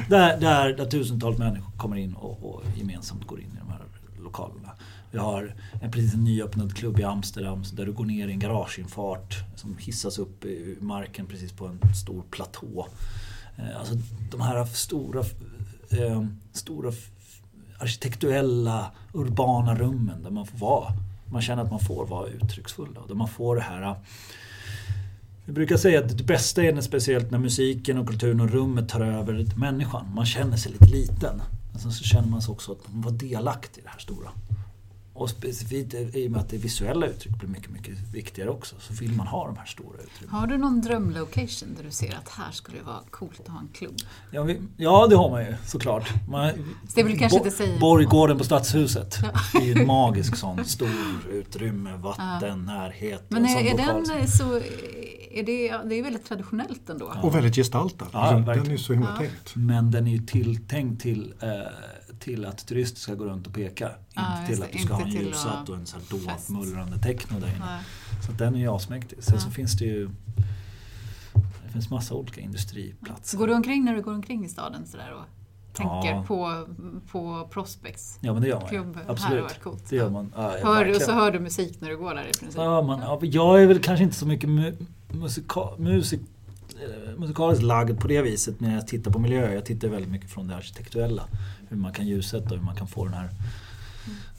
där, 0.10 0.40
där, 0.40 0.74
där 0.74 0.86
tusentals 0.86 1.38
människor 1.38 1.72
kommer 1.78 1.96
in 1.96 2.14
och, 2.14 2.56
och, 2.56 2.64
gemensamt 2.76 3.28
går 3.28 3.40
in 3.40 3.48
i 3.48 3.60
de 3.60 3.70
här 3.70 3.82
lokalerna. 4.24 4.72
Vi 5.12 5.18
har 5.18 5.56
en 5.82 5.92
precis 5.92 6.16
nyöppnad 6.16 6.76
klubb 6.76 7.00
i 7.00 7.04
Amsterdam 7.04 7.64
där 7.74 7.86
du 7.86 7.92
går 7.92 8.06
ner 8.06 8.28
i 8.28 8.32
en 8.32 8.40
garageinfart 8.40 9.44
som 9.56 9.78
hissas 9.78 10.20
upp 10.20 10.46
i 10.46 10.78
marken 10.80 11.26
precis 11.26 11.52
på 11.52 11.68
en 11.68 11.80
stor 11.96 12.24
platå. 12.32 12.88
Eh, 13.58 13.80
alltså 13.80 13.96
de 14.32 14.42
här 14.42 14.66
stora, 14.66 15.20
eh, 15.90 16.26
stora 16.52 16.92
arkitektuella 17.80 18.92
urbana 19.14 19.76
rummen 19.76 20.24
där 20.24 20.32
man 20.32 20.46
får 20.46 20.58
vara 20.58 20.94
man 21.30 21.42
känner 21.42 21.64
att 21.64 21.72
man 21.72 21.80
får 21.80 22.06
vara 22.06 22.28
uttrycksfull. 22.28 22.98
Då. 23.08 23.16
Man 23.16 23.28
får 23.28 23.56
det 23.56 23.62
här 23.62 23.96
vi 25.48 25.54
brukar 25.54 25.78
säga 25.78 26.00
att 26.00 26.18
det 26.18 26.24
bästa 26.24 26.64
är 26.64 26.82
speciellt 26.82 27.32
när 27.32 27.40
musiken 27.40 27.98
och 27.98 28.08
kulturen 28.08 28.42
och 28.42 28.50
rummet 28.50 28.90
tar 28.90 29.02
över 29.02 29.46
människan. 29.56 30.06
Man 30.16 30.26
känner 30.26 30.58
sig 30.58 30.72
lite 30.72 30.86
liten. 30.86 31.42
Men 31.72 31.82
sen 31.82 31.92
så 31.92 32.04
känner 32.04 32.28
man 32.28 32.42
sig 32.42 32.52
också 32.52 32.72
att 32.72 32.94
man 32.94 33.02
var 33.02 33.12
delaktig 33.12 33.82
i 33.82 33.84
det 33.84 33.90
här 33.90 34.00
stora 34.00 34.30
och 35.16 35.30
specifikt 35.30 35.94
i 35.94 36.28
och 36.28 36.32
med 36.32 36.42
att 36.42 36.50
det 36.50 36.58
visuella 36.58 37.08
uttrycket 37.08 37.40
blir 37.40 37.50
mycket, 37.50 37.72
mycket 37.72 37.94
viktigare 38.14 38.50
också 38.50 38.76
så 38.80 38.94
vill 38.94 39.12
man 39.12 39.28
ha 39.28 39.48
de 39.48 39.58
här 39.58 39.66
stora 39.66 39.98
utrymmen. 39.98 40.36
Har 40.36 40.48
du 40.48 40.58
någon 40.58 40.82
drömlocation 40.82 41.76
där 41.78 41.84
du 41.84 41.92
ser 41.92 42.16
att 42.16 42.30
här 42.30 42.52
skulle 42.52 42.78
det 42.78 42.84
vara 42.84 43.00
coolt 43.10 43.40
att 43.40 43.48
ha 43.48 43.60
en 43.60 43.68
klubb? 43.74 43.98
Ja, 44.32 44.44
vi, 44.44 44.62
ja 44.78 45.08
det 45.10 45.16
har 45.16 45.30
man 45.30 45.46
ju 45.46 45.56
såklart. 45.66 46.28
Man, 46.28 46.52
det 46.96 47.04
vill 47.04 47.20
kanske 47.20 47.38
inte 47.38 47.52
säga. 47.52 47.80
Borggården 47.80 48.38
på 48.38 48.44
Stadshuset. 48.44 49.18
Ja. 49.24 49.30
Det 49.54 49.58
är 49.58 49.76
ju 49.76 49.82
en 49.82 49.88
magisk 49.88 50.36
sån 50.36 50.66
stor 50.66 50.90
utrymme, 51.32 51.98
vatten, 51.98 52.40
ja. 52.42 52.56
närhet. 52.56 53.26
Men 53.30 53.46
är, 53.46 53.74
är 53.74 53.78
den 53.78 54.28
så... 54.28 54.62
Är 55.32 55.44
det, 55.44 55.78
det 55.90 55.96
är 55.96 56.04
väldigt 56.04 56.26
traditionellt 56.26 56.90
ändå. 56.90 57.12
Ja. 57.16 57.22
Och 57.22 57.36
väldigt 57.36 57.56
gestaltad. 57.56 58.08
Ja, 58.14 58.20
alltså, 58.20 58.54
den 58.54 58.72
är 58.72 58.78
så 58.78 58.94
himla 58.94 59.10
ja. 59.10 59.18
tänkt. 59.18 59.56
Men 59.56 59.92
den 59.92 60.08
är 60.08 60.12
ju 60.12 60.26
tilltänkt 60.26 61.02
till 61.02 61.34
eh, 61.42 61.50
till 62.20 62.46
att 62.46 62.68
turister 62.68 63.00
ska 63.00 63.16
gå 63.16 63.26
runt 63.26 63.48
och 63.48 63.54
peka. 63.54 63.92
Ah, 64.14 64.42
inte 64.42 64.54
till 64.54 64.64
att 64.64 64.72
du 64.72 64.78
ska 64.78 64.94
ha 64.94 65.02
en 65.02 65.12
ljusat 65.12 65.70
och 65.70 65.76
en 65.76 65.86
så 65.86 65.98
här 65.98 66.04
dovt 66.10 66.50
mullrande 66.50 66.98
techno 66.98 67.40
där 67.40 67.48
inne. 67.48 67.80
Så 68.26 68.32
den 68.32 68.56
är 68.56 68.60
ju 68.60 68.68
asmäktig. 68.68 69.24
Sen 69.24 69.40
så 69.40 69.50
finns 69.50 69.78
det 69.78 69.86
ju 69.86 70.10
det 71.66 71.72
finns 71.72 71.90
massa 71.90 72.16
olika 72.16 72.42
industriplatser. 72.42 73.38
Går 73.38 73.48
du 73.48 73.54
omkring 73.54 73.86
när 73.86 73.96
du 73.96 74.02
går 74.02 74.14
omkring 74.14 74.46
i 74.46 74.50
staden 74.50 74.88
sådär 74.88 75.14
och 75.14 75.26
tänker 75.76 76.10
ja. 76.10 76.24
på, 76.28 76.68
på 77.12 77.48
Prospects 77.52 78.18
ja, 78.22 78.34
men 78.34 78.42
det 78.42 78.48
gör 78.48 78.60
man. 78.60 78.70
klubb? 78.70 79.00
Absolut. 79.08 79.60
Det 79.90 79.96
gör 79.96 80.10
man. 80.10 80.34
Ja, 80.36 80.56
hör, 80.64 80.90
och 80.90 81.02
så 81.02 81.12
hör 81.12 81.32
du 81.32 81.40
musik 81.40 81.82
när 81.82 81.90
du 81.90 81.98
går 81.98 82.16
där 82.16 82.24
i 82.24 82.34
princip? 82.34 82.58
Ja, 82.58 82.82
man, 82.82 83.00
ja, 83.00 83.20
jag 83.22 83.64
är 83.64 83.68
väl 83.68 83.80
kanske 83.80 84.04
inte 84.04 84.16
så 84.16 84.26
mycket 84.26 84.50
mu 84.50 84.74
musika, 85.12 85.62
musik 85.78 86.22
musikaliskt 87.18 87.64
lagd 87.64 88.00
på 88.00 88.08
det 88.08 88.22
viset 88.22 88.60
när 88.60 88.76
jag 88.76 88.88
tittar 88.88 89.12
på 89.12 89.20
miljöer. 89.20 89.56
Jag 89.56 89.66
tittar 89.66 89.88
väldigt 89.88 90.12
mycket 90.12 90.30
från 90.30 90.48
det 90.48 90.56
arkitektuella. 90.56 91.24
Hur 91.70 91.78
man 91.78 91.94
kan 91.94 92.08
ljussätta 92.08 92.46
och 92.46 92.58
hur 92.58 92.66
man 92.66 92.76
kan 92.76 92.88
få 92.88 93.06
den 93.06 93.14
här 93.14 93.30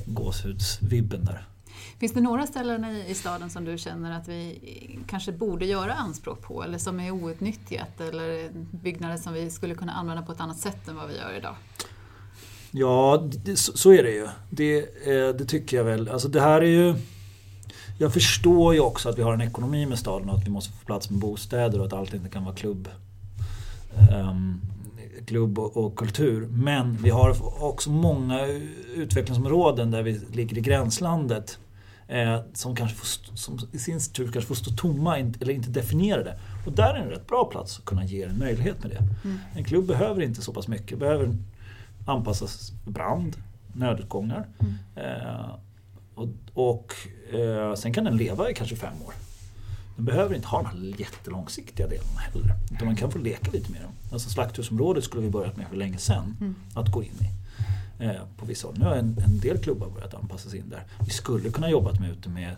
gåshudsvibben 0.07 1.25
där. 1.25 1.47
Finns 1.99 2.13
det 2.13 2.21
några 2.21 2.47
ställen 2.47 2.85
i, 2.85 3.05
i 3.09 3.15
staden 3.15 3.51
som 3.51 3.65
du 3.65 3.79
känner 3.79 4.19
att 4.19 4.29
vi 4.29 4.59
kanske 5.07 5.33
borde 5.33 5.67
göra 5.67 5.95
anspråk 5.95 6.43
på 6.43 6.63
eller 6.63 6.79
som 6.79 7.01
är 7.01 7.11
outnyttjat 7.11 8.01
eller 8.01 8.51
byggnader 8.71 9.17
som 9.17 9.33
vi 9.33 9.51
skulle 9.51 9.75
kunna 9.75 9.93
använda 9.93 10.23
på 10.23 10.33
ett 10.33 10.41
annat 10.41 10.59
sätt 10.59 10.89
än 10.89 10.97
vad 10.97 11.09
vi 11.09 11.17
gör 11.17 11.37
idag? 11.39 11.55
Ja, 12.71 13.29
det, 13.45 13.57
så, 13.57 13.77
så, 13.77 13.93
är 13.93 14.03
det 14.03 14.11
ju. 14.11 14.29
Det, 14.51 14.79
eh, 14.79 15.35
det, 15.35 15.45
tycker 15.45 15.77
jag 15.77 15.85
väl. 15.85 16.09
Alltså 16.09 16.29
det 16.29 16.41
här 16.41 16.61
är 16.61 16.67
ju 16.67 16.95
jag 17.99 18.13
förstår 18.13 18.75
ju 18.75 18.81
också 18.81 19.09
att 19.09 19.19
vi 19.19 19.23
har 19.23 19.35
en 19.35 19.41
ekonomi 19.41 19.87
med 19.87 19.99
staden 19.99 20.29
och 20.29 20.37
att 20.37 20.47
vi 20.47 20.51
måste 20.51 20.73
få 20.73 20.87
plats 20.87 21.11
med 21.11 21.21
bostäder 21.21 21.79
och 21.79 21.87
att 21.87 21.93
allt 21.93 22.15
inte 22.15 22.29
kan 22.29 22.45
vara 22.45 22.55
klubb, 22.55 22.89
um, 24.13 24.61
klubb 25.27 25.59
och, 25.59 25.77
och, 25.77 25.97
kultur. 25.97 26.49
Men 26.51 26.97
vi 27.03 27.11
har 27.11 27.37
också 27.65 27.91
många 27.91 28.47
utvecklingsområden 28.95 29.91
där 29.91 30.03
vi 30.03 30.21
ligger 30.33 30.59
i 30.59 30.61
gränslandet 30.61 31.59
eh, 32.09 32.41
som, 32.53 32.77
kanske 32.77 32.97
får, 32.97 33.37
som 33.37 33.59
i 33.73 33.79
sin 33.79 34.01
tur 34.01 34.33
kanske 34.33 34.49
får 34.49 34.55
stå 34.55 34.71
tomma 34.71 35.19
eller 35.19 35.51
inte 35.51 35.71
definierade. 35.71 36.39
Och 36.67 36.73
där 36.73 36.95
är 36.95 36.99
en 36.99 37.09
rätt 37.09 37.27
bra 37.27 37.45
plats 37.45 37.79
att 37.79 37.85
kunna 37.85 38.05
ge 38.05 38.23
en 38.23 38.39
möjlighet 38.39 38.83
med 38.83 38.91
det. 38.91 39.29
Mm. 39.29 39.39
En 39.55 39.65
klubb 39.65 39.87
behöver 39.87 40.23
inte 40.23 40.43
så 40.43 40.53
pass 40.53 40.69
mycket. 40.69 40.99
Behöver 40.99 41.35
anpassas 42.07 42.73
brand, 42.85 43.37
nödutgångar. 43.73 44.47
Mm. 44.59 44.75
Eh, 44.97 45.57
och, 46.17 46.29
och 46.55 46.95
eh, 47.33 47.75
sen 47.75 47.93
kan 47.93 48.05
den 48.05 48.17
leva 48.17 48.51
i 48.51 48.55
kanske 48.55 48.77
fem 48.77 49.03
år. 49.07 49.15
Den 49.97 50.05
behöver 50.05 50.35
inte 50.35 50.49
ha 50.49 50.63
de 50.63 50.67
här 50.67 51.01
jättelångsiktiga 51.01 51.87
delarna 51.87 52.21
heller. 52.21 52.55
Utan 52.73 52.87
man 52.87 52.97
kan 52.97 53.11
få 53.11 53.19
leka 53.19 53.51
lite 53.51 53.73
med 53.73 53.83
dem. 53.83 53.93
Alltså 54.13 54.31
slakthusområdet 54.31 55.05
skulle 55.05 55.23
vi 55.23 55.31
börjat 55.31 55.57
med 55.57 55.69
för 55.69 55.77
länge 55.77 55.99
sedan 55.99 56.37
mm. 56.41 56.55
att 56.75 56.93
gå 56.93 57.03
in 57.03 57.13
i. 57.21 57.37
Eh, 58.05 58.23
på 58.37 58.47
vissa 58.47 58.67
håll. 58.67 58.77
Nu 58.79 58.85
har 58.85 58.95
en, 58.95 59.19
en 59.27 59.39
del 59.39 59.59
klubbar 59.59 59.89
börjat 59.89 60.15
anpassa 60.15 60.51
sig 60.51 60.59
in 60.59 60.69
där. 60.69 60.85
Vi 61.07 61.11
skulle 61.11 61.51
kunna 61.51 61.71
jobbat 61.71 62.01
med 62.01 62.11
ute 62.11 62.29
med, 62.29 62.57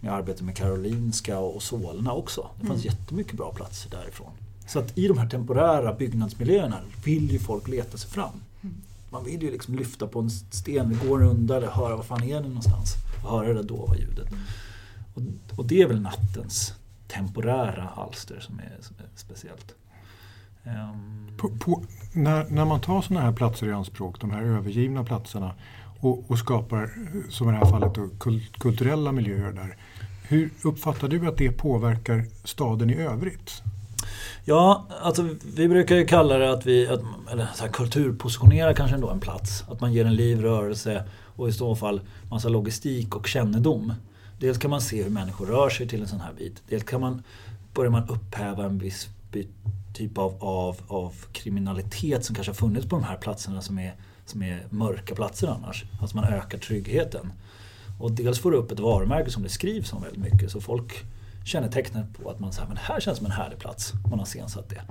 med 0.00 0.12
arbete 0.12 0.44
med 0.44 0.56
Karolinska 0.56 1.38
och 1.38 1.62
Solna 1.62 2.12
också. 2.12 2.50
Det 2.60 2.66
fanns 2.66 2.84
mm. 2.84 2.96
jättemycket 2.96 3.34
bra 3.34 3.52
platser 3.52 3.90
därifrån. 3.90 4.30
Så 4.66 4.78
att 4.78 4.98
i 4.98 5.08
de 5.08 5.18
här 5.18 5.28
temporära 5.28 5.92
byggnadsmiljöerna 5.92 6.80
vill 7.04 7.30
ju 7.32 7.38
folk 7.38 7.68
leta 7.68 7.98
sig 7.98 8.10
fram. 8.10 8.40
Man 9.10 9.24
vill 9.24 9.42
ju 9.42 9.50
liksom 9.50 9.74
lyfta 9.74 10.06
på 10.06 10.20
en 10.20 10.30
sten, 10.30 10.98
gå 11.04 11.14
en 11.14 11.20
runda 11.20 11.56
eller 11.56 11.70
höra 11.70 11.96
var 11.96 12.02
fan 12.02 12.22
är 12.22 12.34
det 12.34 12.48
någonstans? 12.48 12.94
Och 13.24 13.30
höra 13.30 13.48
det 13.48 13.54
där 13.54 13.62
dova 13.62 13.96
ljudet. 13.96 14.28
Och, 15.14 15.22
och, 15.58 15.66
det 15.66 15.82
är 15.82 15.86
väl 15.86 16.00
nattens 16.00 16.74
temporära 17.08 17.88
alster 17.88 18.40
som 18.40 18.58
är, 18.58 18.76
som 18.80 18.96
är 18.98 19.08
speciellt. 19.14 19.74
Um... 20.64 21.36
På, 21.36 21.48
på, 21.48 21.84
när, 22.12 22.50
när 22.50 22.64
man 22.64 22.80
tar 22.80 23.02
sådana 23.02 23.26
här 23.26 23.32
platser 23.32 23.66
i 23.66 23.72
anspråk, 23.72 24.20
de 24.20 24.30
här 24.30 24.42
övergivna 24.42 25.04
platserna 25.04 25.54
och, 26.00 26.30
och 26.30 26.38
skapar, 26.38 26.90
som 27.28 27.48
i 27.48 27.52
det 27.52 27.58
här 27.58 27.70
fallet, 27.70 27.94
då, 27.94 28.08
kulturella 28.58 29.12
miljöer 29.12 29.52
där. 29.52 29.76
Hur 30.28 30.50
uppfattar 30.64 31.08
du 31.08 31.28
att 31.28 31.36
det 31.36 31.52
påverkar 31.52 32.24
staden 32.44 32.90
i 32.90 32.94
övrigt? 32.94 33.62
Ja, 34.44 34.86
alltså 35.02 35.28
vi 35.54 35.68
brukar 35.68 35.96
ju 35.96 36.06
kalla 36.06 36.38
det 36.38 36.52
att 36.52 36.66
vi, 36.66 36.86
att, 36.86 37.00
eller 37.30 37.48
så 37.54 37.64
här, 37.64 37.72
kulturpositionerar 37.72 38.72
kanske 38.72 38.94
ändå 38.94 39.10
en 39.10 39.20
plats. 39.20 39.64
Att 39.68 39.80
man 39.80 39.92
ger 39.92 40.04
en 40.04 40.14
liv, 40.14 40.40
rörelse 40.40 41.04
och 41.36 41.48
i 41.48 41.52
så 41.52 41.76
fall 41.76 42.00
massa 42.30 42.48
logistik 42.48 43.16
och 43.16 43.26
kännedom. 43.26 43.92
Dels 44.38 44.58
kan 44.58 44.70
man 44.70 44.80
se 44.80 45.02
hur 45.02 45.10
människor 45.10 45.46
rör 45.46 45.70
sig 45.70 45.88
till 45.88 46.00
en 46.00 46.08
sån 46.08 46.20
här 46.20 46.32
bit. 46.38 46.62
Dels 46.68 46.84
kan 46.84 47.00
man, 47.00 47.22
börjar 47.74 47.90
man 47.90 48.08
upphäva 48.08 48.64
en 48.64 48.78
viss 48.78 49.08
typ 49.94 50.18
av, 50.18 50.34
av, 50.40 50.76
av 50.88 51.14
kriminalitet 51.32 52.24
som 52.24 52.34
kanske 52.34 52.50
har 52.50 52.54
funnits 52.54 52.88
på 52.88 52.96
de 52.96 53.04
här 53.04 53.16
platserna 53.16 53.62
som 53.62 53.78
är, 53.78 53.94
som 54.26 54.42
är 54.42 54.66
mörka 54.70 55.14
platser 55.14 55.48
annars. 55.48 55.84
Alltså 56.00 56.16
man 56.16 56.24
ökar 56.24 56.58
tryggheten. 56.58 57.32
Och 58.00 58.12
dels 58.12 58.38
får 58.38 58.50
du 58.50 58.56
upp 58.56 58.72
ett 58.72 58.80
varumärke 58.80 59.30
som 59.30 59.42
det 59.42 59.48
skrivs 59.48 59.92
om 59.92 60.02
väldigt 60.02 60.32
mycket. 60.32 60.50
Så 60.50 60.60
folk 60.60 61.04
kännetecknet 61.44 62.06
på 62.12 62.30
att 62.30 62.40
man 62.40 62.52
säger 62.52 62.68
men 62.68 62.76
här 62.76 63.00
känns 63.00 63.18
som 63.18 63.26
en 63.26 63.32
härlig 63.32 63.58
plats. 63.58 63.92
Man 64.10 64.18
har 64.18 64.26
scensatt 64.26 64.68
det. 64.68 64.82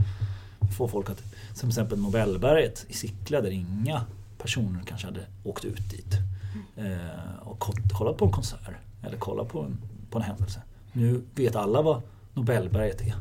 Får 0.78 0.88
folk 0.88 1.10
att, 1.10 1.20
som 1.48 1.56
till 1.56 1.68
exempel 1.68 2.00
Nobelberget 2.00 2.86
i 2.90 2.94
Sickla 2.94 3.42
där 3.42 3.52
inga 3.52 4.06
personer 4.38 4.84
kanske 4.86 5.08
hade 5.08 5.26
åkt 5.44 5.66
ut 5.66 5.90
dit 5.90 6.18
eh, 6.76 7.40
och 7.40 7.60
kollat 7.94 8.18
på 8.18 8.26
en 8.26 8.32
konsert 8.32 8.70
eller 9.04 9.18
kollat 9.18 9.48
på 9.48 9.62
en, 9.62 9.78
på 10.10 10.18
en 10.18 10.24
händelse. 10.24 10.62
Nu 10.94 11.22
vet 11.36 11.56
alla 11.56 11.82
vad 11.82 12.02
Nobelberget 12.34 13.02
är 13.02 13.16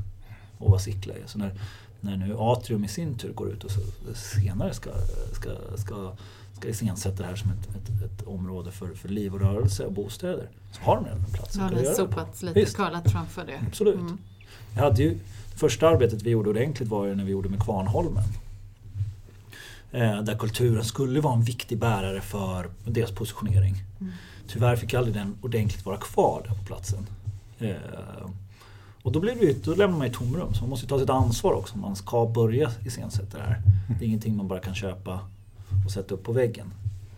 och 0.58 0.70
vad 0.70 0.80
Sickla 0.80 1.14
är. 1.14 1.26
Så 1.26 1.38
när, 1.38 1.60
när 2.00 2.16
nu 2.16 2.36
Atrium 2.38 2.84
i 2.84 2.88
sin 2.88 3.18
tur 3.18 3.32
går 3.32 3.48
ut 3.50 3.64
och 3.64 3.70
så, 3.70 3.80
senare 4.14 4.74
ska, 4.74 4.90
ska, 5.32 5.50
ska 5.76 6.12
ska 6.58 6.68
iscensätta 6.68 7.22
det 7.22 7.28
här 7.28 7.36
som 7.36 7.50
ett, 7.50 7.68
ett, 7.68 8.02
ett, 8.02 8.26
område 8.26 8.70
för, 8.70 8.94
för 8.94 9.08
liv 9.08 9.34
och 9.34 9.40
rörelse 9.40 9.84
och 9.84 9.92
bostäder. 9.92 10.48
Så 10.72 10.82
har 10.82 10.96
de 10.96 11.04
redan 11.04 11.18
en 11.18 11.32
plats. 11.32 11.56
Ja, 11.56 11.70
det 11.70 11.88
har 11.88 11.94
sopat 11.94 12.42
lite 12.42 12.60
Visst. 12.60 12.76
curlat 12.76 13.12
framför 13.12 13.46
det. 13.46 13.60
Absolut. 13.66 14.00
Mm. 14.00 14.18
Jag 14.74 14.82
hade 14.82 15.02
ju, 15.02 15.10
det 15.52 15.58
första 15.58 15.88
arbetet 15.88 16.22
vi 16.22 16.30
gjorde 16.30 16.50
ordentligt 16.50 16.88
var 16.88 17.06
ju 17.06 17.14
när 17.14 17.24
vi 17.24 17.32
gjorde 17.32 17.48
med 17.48 17.62
Kvarnholmen. 17.62 18.24
Eh, 19.92 20.22
där 20.22 20.38
kulturen 20.38 20.84
skulle 20.84 21.20
vara 21.20 21.34
en 21.34 21.42
viktig 21.42 21.78
bärare 21.78 22.20
för 22.20 22.70
deras 22.84 23.10
positionering. 23.10 23.74
Mm. 24.00 24.12
Tyvärr 24.48 24.76
fick 24.76 24.94
aldrig 24.94 25.14
den 25.14 25.38
ordentligt 25.42 25.86
vara 25.86 25.96
kvar 25.96 26.42
där 26.48 26.54
på 26.54 26.64
platsen. 26.64 27.06
Eh, 27.58 27.76
och 29.02 29.12
då, 29.12 29.20
blir 29.20 29.34
det, 29.34 29.64
då 29.64 29.74
lämnar 29.74 29.98
man 29.98 30.06
ett 30.06 30.12
tomrum. 30.12 30.54
Så 30.54 30.60
man 30.60 30.70
måste 30.70 30.86
ta 30.86 30.98
sitt 30.98 31.10
ansvar 31.10 31.52
också 31.52 31.74
om 31.74 31.80
man 31.80 31.96
ska 31.96 32.26
börja 32.26 32.70
iscensätta 32.84 33.38
det 33.38 33.44
här. 33.44 33.62
Det 33.98 34.04
är 34.04 34.08
ingenting 34.08 34.36
man 34.36 34.48
bara 34.48 34.60
kan 34.60 34.74
köpa 34.74 35.20
och 35.84 35.92
sätta 35.92 36.14
upp 36.14 36.24
på 36.24 36.32
väggen. 36.32 36.72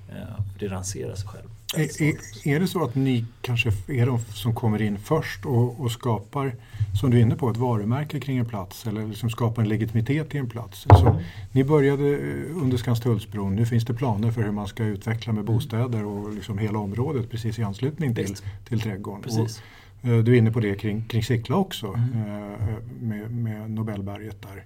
Eh, 0.09 0.45
det 0.59 0.69
ranserar 0.69 1.14
sig 1.14 1.28
själv. 1.28 1.49
Är, 1.76 2.02
är, 2.02 2.14
är, 2.45 2.61
det 2.61 2.66
så 2.66 2.85
att 2.85 2.95
ni 2.95 3.25
kanske 3.40 3.73
är 3.88 4.07
de 4.07 4.19
som 4.19 4.54
kommer 4.54 4.83
in 4.83 4.99
först 4.99 5.47
och, 5.47 5.80
och, 5.80 5.92
skapar, 5.92 6.54
som 7.00 7.11
du 7.11 7.19
är 7.19 7.23
inne 7.23 7.37
på, 7.37 7.50
ett 7.50 7.57
varumärke 7.57 8.21
kring 8.21 8.38
en 8.38 8.47
plats 8.47 8.87
eller 8.87 9.07
liksom 9.07 9.30
skapar 9.30 9.62
en 9.62 9.69
legitimitet 9.69 10.35
i 10.35 10.38
en 10.38 10.49
plats? 10.49 10.80
Så 10.80 11.21
ni 11.52 11.64
började 11.64 12.16
under 12.50 12.76
Skanstullsbron, 12.76 13.57
nu 13.57 13.66
finns 13.66 13.85
det 13.85 13.95
planer 13.95 14.30
för 14.30 14.42
hur 14.42 14.50
man 14.50 14.66
ska 14.66 14.85
utveckla 14.85 15.33
med 15.33 15.45
bostäder 15.45 16.04
och 16.04 16.35
liksom 16.35 16.59
hela 16.59 16.78
området 16.78 17.30
precis 17.30 17.59
i 17.59 17.62
anslutning 17.62 18.14
till, 18.14 18.37
till 18.69 18.80
trädgården. 18.80 19.23
Precis. 19.23 19.62
Och, 20.02 20.09
eh, 20.09 20.19
du 20.19 20.35
är 20.35 20.38
inne 20.38 20.52
på 20.52 20.61
det 20.61 20.75
kring, 20.75 21.04
kring 21.09 21.23
Sickla 21.23 21.57
också 21.57 21.87
mm. 21.87 22.21
Eh, 22.21 22.76
med, 23.00 23.30
med 23.30 23.71
Nobelberget 23.71 24.42
där 24.42 24.64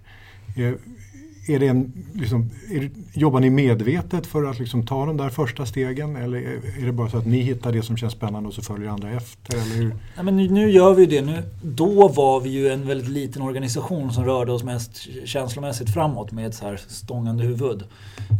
är 1.47 1.59
det 1.59 1.67
en, 1.67 1.93
liksom, 2.15 2.51
är, 2.71 2.91
jobbar 3.13 3.41
ni 3.41 3.51
medvetet 3.51 4.27
för 4.27 4.45
att 4.45 4.59
liksom 4.59 4.87
ta 4.87 5.07
de 5.07 5.17
där 5.17 5.31
första 5.31 5.67
stegen 5.67 6.17
eller 6.17 6.39
är 6.81 6.87
det 6.87 6.93
bara 6.93 7.11
så 7.11 7.17
att 7.17 7.27
ni 7.27 7.41
hittar 7.41 7.73
det 7.73 7.83
som 7.83 7.97
känns 7.97 8.13
spännande 8.13 8.49
och 8.49 8.55
så 8.55 8.63
följer 8.63 8.89
andra 8.89 9.13
efter? 9.13 9.55
Eller 9.55 9.77
hur? 9.77 9.95
Ja, 10.17 10.23
men 10.23 10.37
nu, 10.37 10.49
nu 10.49 10.71
gör 10.71 10.95
vi 10.95 11.07
det. 11.07 11.23
Nu, 11.23 11.43
då 11.63 12.09
var 12.09 12.41
vi 12.41 12.51
ju 12.51 12.69
en 12.69 12.87
väldigt 12.87 13.09
liten 13.09 13.43
organisation 13.43 14.13
som 14.13 14.25
rörde 14.25 14.53
oss 14.53 14.63
mest 14.63 15.09
känslomässigt 15.25 15.91
framåt 15.95 16.33
med 16.33 16.47
ett 16.47 16.55
så 16.55 16.65
här 16.65 16.81
stångande 16.89 17.45
huvud. 17.45 17.85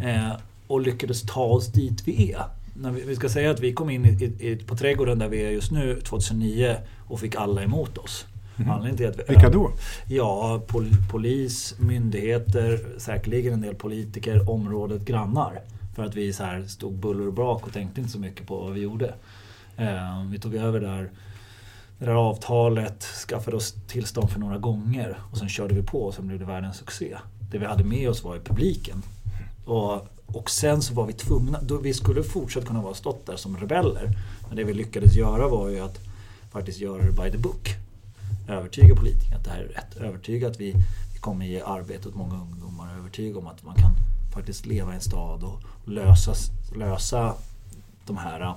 Eh, 0.05 0.33
och 0.67 0.81
lyckades 0.81 1.23
ta 1.23 1.45
oss 1.45 1.67
dit 1.67 2.03
vi 2.05 2.33
är. 2.33 2.45
När 2.75 2.91
vi, 2.91 3.03
vi 3.05 3.17
ska 3.17 3.29
säga 3.29 3.51
att 3.51 3.61
vi 3.61 3.73
kom 3.73 3.91
in 3.91 4.07
i, 4.07 4.25
i, 4.49 4.57
på 4.57 4.77
trädgården 4.77 5.19
där 5.19 5.29
vi 5.29 5.45
är 5.45 5.51
just 5.51 5.71
nu 5.71 6.01
2009 6.01 6.77
och 7.07 7.21
fick 7.21 7.35
alla 7.35 7.63
emot 7.63 7.99
oss. 7.99 8.27
Mm. 8.57 8.71
Anledningen 8.71 8.97
till 8.97 9.09
att 9.09 9.19
vi, 9.19 9.35
Vilka 9.35 9.51
då? 9.51 9.73
Ja, 10.09 10.63
pol, 10.67 10.91
polis, 11.11 11.75
myndigheter, 11.79 12.81
säkerligen 12.99 13.53
en 13.53 13.61
del 13.61 13.75
politiker, 13.75 14.51
området, 14.51 15.05
grannar. 15.05 15.61
För 15.95 16.05
att 16.05 16.15
vi 16.15 16.33
så 16.33 16.45
här 16.45 16.65
stod 16.65 16.93
buller 16.93 17.27
och 17.27 17.33
brak 17.33 17.67
och 17.67 17.73
tänkte 17.73 18.01
inte 18.01 18.13
så 18.13 18.19
mycket 18.19 18.47
på 18.47 18.57
vad 18.57 18.73
vi 18.73 18.81
gjorde. 18.81 19.15
Eh, 19.77 20.25
vi 20.31 20.39
tog 20.39 20.55
över 20.55 20.81
där 20.81 21.11
det 21.99 22.05
där 22.05 22.15
avtalet, 22.15 23.03
skaffade 23.03 23.57
oss 23.57 23.75
tillstånd 23.87 24.31
för 24.31 24.41
några 24.41 24.59
gånger 24.59 25.19
och 25.31 25.39
sen 25.39 25.49
körde 25.49 25.75
vi 25.75 25.83
på 25.83 26.03
och 26.03 26.15
sen 26.15 26.27
blev 26.27 26.39
det 26.39 26.45
världens 26.45 26.77
succé. 26.77 27.17
Det 27.51 27.59
vi 27.59 27.67
hade 27.67 27.85
med 27.85 28.11
oss 28.11 28.25
var 28.25 28.35
ju 28.35 28.41
publiken. 28.41 29.03
Och, 29.65 30.09
och 30.27 30.51
sen 30.51 30.83
så 30.83 30.95
var 30.95 31.07
vi 31.07 31.13
tvungna, 31.13 31.61
då 31.63 31.77
vi 31.77 31.95
skulle 31.95 32.23
fortsatt 32.23 32.67
kunna 32.67 32.83
vara 32.83 32.95
stått 32.95 33.27
där 33.27 33.37
som 33.37 33.57
rebeller. 33.57 34.11
Men 34.49 34.57
det 34.57 34.65
vi 34.65 34.75
lyckades 34.75 35.15
göra 35.15 35.49
var 35.49 35.69
ju 35.69 35.81
att 35.81 35.99
faktiskt 36.53 36.81
göra 36.81 37.03
det 37.03 37.23
by 37.23 37.31
the 37.31 37.39
book. 37.39 37.84
Övertyga 38.49 38.95
politikerna 38.95 39.37
att 39.37 39.45
det 39.45 39.51
här 39.51 39.61
är 39.61 39.69
rätt. 39.69 39.97
Övertyga 39.97 40.49
att 40.49 40.61
vi, 40.61 40.73
vi 41.13 41.19
kommer 41.21 41.47
ge 41.47 41.61
arbete 41.61 42.09
åt 42.09 42.15
många 42.15 42.35
ungdomar. 42.35 42.95
Övertyga 42.99 43.39
om 43.39 43.47
att 43.47 43.65
man 43.65 43.75
kan 43.75 43.97
faktiskt 44.35 44.67
leva 44.67 44.93
i 44.93 44.95
en 44.95 45.01
stad 45.01 45.45
och 45.45 45.63
lösa, 45.85 46.35
lösa 46.77 47.35
de 48.07 48.17
här 48.17 48.55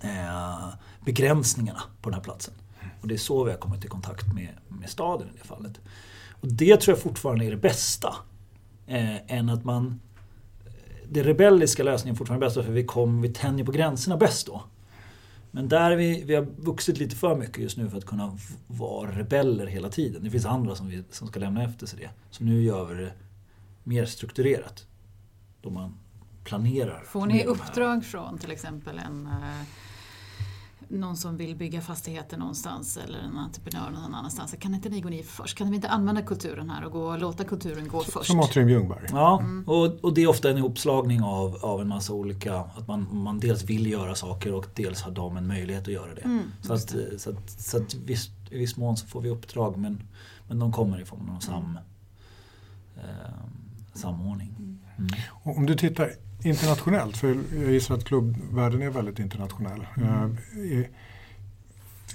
eh, 0.00 0.68
begränsningarna 1.04 1.82
på 2.02 2.10
den 2.10 2.14
här 2.14 2.24
platsen. 2.24 2.54
Och 3.00 3.08
det 3.08 3.14
är 3.14 3.18
så 3.18 3.44
vi 3.44 3.50
har 3.50 3.58
kommit 3.58 3.84
i 3.84 3.88
kontakt 3.88 4.34
med, 4.34 4.48
med 4.68 4.90
staden 4.90 5.28
i 5.28 5.38
det 5.38 5.48
fallet. 5.48 5.80
Och 6.40 6.48
det 6.48 6.80
tror 6.80 6.96
jag 6.96 7.02
fortfarande 7.02 7.44
är 7.44 7.50
det 7.50 7.56
bästa. 7.56 8.14
Eh, 8.86 9.32
än 9.32 9.48
att 9.48 9.64
man... 9.64 10.00
Eh, 10.66 10.72
det 11.10 11.22
rebelliska 11.22 11.82
lösningen 11.82 12.14
är 12.14 12.18
fortfarande 12.18 12.46
bäst 12.46 12.54
för 12.54 12.72
vi, 12.72 12.84
kom, 12.84 13.22
vi 13.22 13.28
tänjer 13.28 13.64
på 13.64 13.72
gränserna 13.72 14.16
bäst 14.16 14.46
då. 14.46 14.62
Men 15.50 15.68
där 15.68 15.96
vi, 15.96 16.24
vi 16.24 16.34
har 16.34 16.42
vuxit 16.42 16.98
lite 16.98 17.16
för 17.16 17.36
mycket 17.36 17.58
just 17.58 17.76
nu 17.76 17.90
för 17.90 17.98
att 17.98 18.06
kunna 18.06 18.38
vara 18.66 19.10
rebeller 19.18 19.66
hela 19.66 19.88
tiden. 19.88 20.24
Det 20.24 20.30
finns 20.30 20.46
andra 20.46 20.74
som, 20.74 20.88
vi, 20.88 21.04
som 21.10 21.28
ska 21.28 21.40
lämna 21.40 21.64
efter 21.64 21.86
sig 21.86 21.98
det. 21.98 22.10
Så 22.30 22.44
nu 22.44 22.62
gör 22.62 22.84
vi 22.84 23.02
det 23.02 23.12
mer 23.84 24.06
strukturerat. 24.06 24.86
Då 25.62 25.70
man 25.70 25.94
planerar. 26.44 27.02
Får 27.06 27.26
ni 27.26 27.44
uppdrag 27.44 28.04
från 28.04 28.38
till 28.38 28.50
exempel 28.50 28.98
en 28.98 29.26
eh, 29.26 29.64
någon 30.88 31.16
som 31.16 31.36
vill 31.36 31.56
bygga 31.56 31.80
fastigheter 31.80 32.36
någonstans 32.36 32.96
eller 32.96 33.18
en 33.18 33.38
entreprenör 33.38 33.90
någon 33.90 34.14
annanstans. 34.14 34.54
Kan 34.58 34.74
inte 34.74 34.88
ni 34.88 35.00
gå 35.00 35.08
ner 35.08 35.22
först? 35.22 35.58
Kan 35.58 35.70
vi 35.70 35.76
inte 35.76 35.88
använda 35.88 36.22
kulturen 36.22 36.70
här 36.70 36.84
och 36.84 36.92
gå, 36.92 37.16
låta 37.16 37.44
kulturen 37.44 37.88
gå 37.88 38.00
först? 38.00 38.30
Som 38.30 38.40
Atrium 38.40 38.68
Ljungberg. 38.68 39.06
Ja, 39.10 39.40
mm. 39.40 39.64
och, 39.68 40.04
och 40.04 40.14
det 40.14 40.22
är 40.22 40.28
ofta 40.28 40.50
en 40.50 40.58
ihopslagning 40.58 41.22
av, 41.22 41.56
av 41.56 41.80
en 41.80 41.88
massa 41.88 42.12
olika, 42.12 42.54
att 42.56 42.88
man, 42.88 43.06
man 43.12 43.40
dels 43.40 43.64
vill 43.64 43.86
göra 43.86 44.14
saker 44.14 44.54
och 44.54 44.66
dels 44.74 45.02
har 45.02 45.10
de 45.10 45.36
en 45.36 45.46
möjlighet 45.46 45.82
att 45.82 45.94
göra 45.94 46.14
det. 46.14 46.20
Mm, 46.20 46.42
så, 46.62 46.72
att, 46.72 46.88
det. 46.88 47.18
så, 47.18 47.30
att, 47.30 47.50
så 47.50 47.76
att 47.76 47.94
viss, 47.94 48.30
i 48.50 48.58
viss 48.58 48.76
mån 48.76 48.96
så 48.96 49.06
får 49.06 49.20
vi 49.20 49.30
uppdrag 49.30 49.76
men, 49.76 50.02
men 50.48 50.58
de 50.58 50.72
kommer 50.72 51.00
ifrån 51.00 51.26
någon 51.26 51.40
sam, 51.40 51.78
eh, 52.96 53.02
samordning. 53.94 54.54
Mm. 54.58 54.78
mm. 54.98 55.10
Om 55.42 55.66
du 55.66 55.74
tittar 55.74 56.12
internationellt, 56.42 57.16
för 57.16 57.36
jag 57.62 57.72
gissar 57.72 57.94
att 57.94 58.04
klubbvärlden 58.04 58.82
är 58.82 58.90
väldigt 58.90 59.18
internationell. 59.18 59.86
Mm. 59.96 60.36
Eh, 60.72 60.86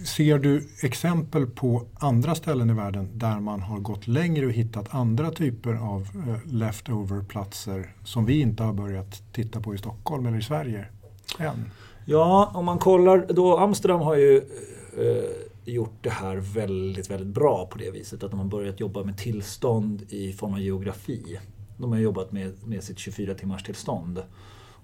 ser 0.05 0.39
du 0.39 0.67
exempel 0.83 1.47
på 1.47 1.85
andra 1.93 2.35
ställen 2.35 2.69
i 2.69 2.73
världen 2.73 3.09
där 3.13 3.39
man 3.39 3.61
har 3.61 3.79
gått 3.79 4.07
längre 4.07 4.45
och 4.45 4.51
hittat 4.51 4.95
andra 4.95 5.31
typer 5.31 5.73
av 5.73 6.01
eh, 6.01 6.53
leftover-platser 6.53 7.95
som 8.03 8.25
vi 8.25 8.41
inte 8.41 8.63
har 8.63 8.73
börjat 8.73 9.23
titta 9.33 9.61
på 9.61 9.75
i 9.75 9.77
Stockholm 9.77 10.25
eller 10.25 10.37
i 10.37 10.41
Sverige 10.41 10.85
än? 11.39 11.71
Ja, 12.05 12.51
om 12.53 12.65
man 12.65 12.77
kollar 12.77 13.25
då 13.29 13.57
Amsterdam 13.57 14.01
har 14.01 14.15
ju 14.15 14.37
eh, 14.97 15.73
gjort 15.73 15.97
det 16.01 16.09
här 16.09 16.35
väldigt, 16.35 17.09
väldigt 17.09 17.35
bra 17.35 17.65
på 17.71 17.77
det 17.77 17.91
viset 17.91 18.23
att 18.23 18.31
de 18.31 18.39
har 18.39 18.47
börjat 18.47 18.79
jobba 18.79 19.03
med 19.03 19.17
tillstånd 19.17 20.01
i 20.09 20.33
form 20.33 20.53
av 20.53 20.59
geografi. 20.59 21.39
De 21.77 21.91
har 21.91 21.99
jobbat 21.99 22.31
med, 22.31 22.53
med 22.65 22.83
sitt 22.83 22.99
24 22.99 23.33
timmars 23.33 23.63
tillstånd. 23.63 24.23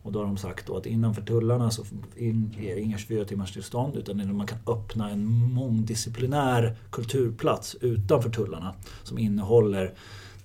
Och 0.03 0.11
då 0.11 0.19
har 0.19 0.25
de 0.25 0.37
sagt 0.37 0.67
då 0.67 0.77
att 0.77 0.85
innanför 0.85 1.21
tullarna 1.21 1.71
så 1.71 1.81
är 2.15 2.75
det 2.75 2.81
inga 2.81 2.97
24 2.97 3.25
timmars 3.25 3.53
tillstånd 3.53 3.95
utan 3.95 4.37
man 4.37 4.47
kan 4.47 4.57
öppna 4.67 5.09
en 5.09 5.25
mångdisciplinär 5.53 6.75
kulturplats 6.91 7.75
utanför 7.81 8.29
tullarna 8.29 8.73
som 9.03 9.17
innehåller 9.17 9.93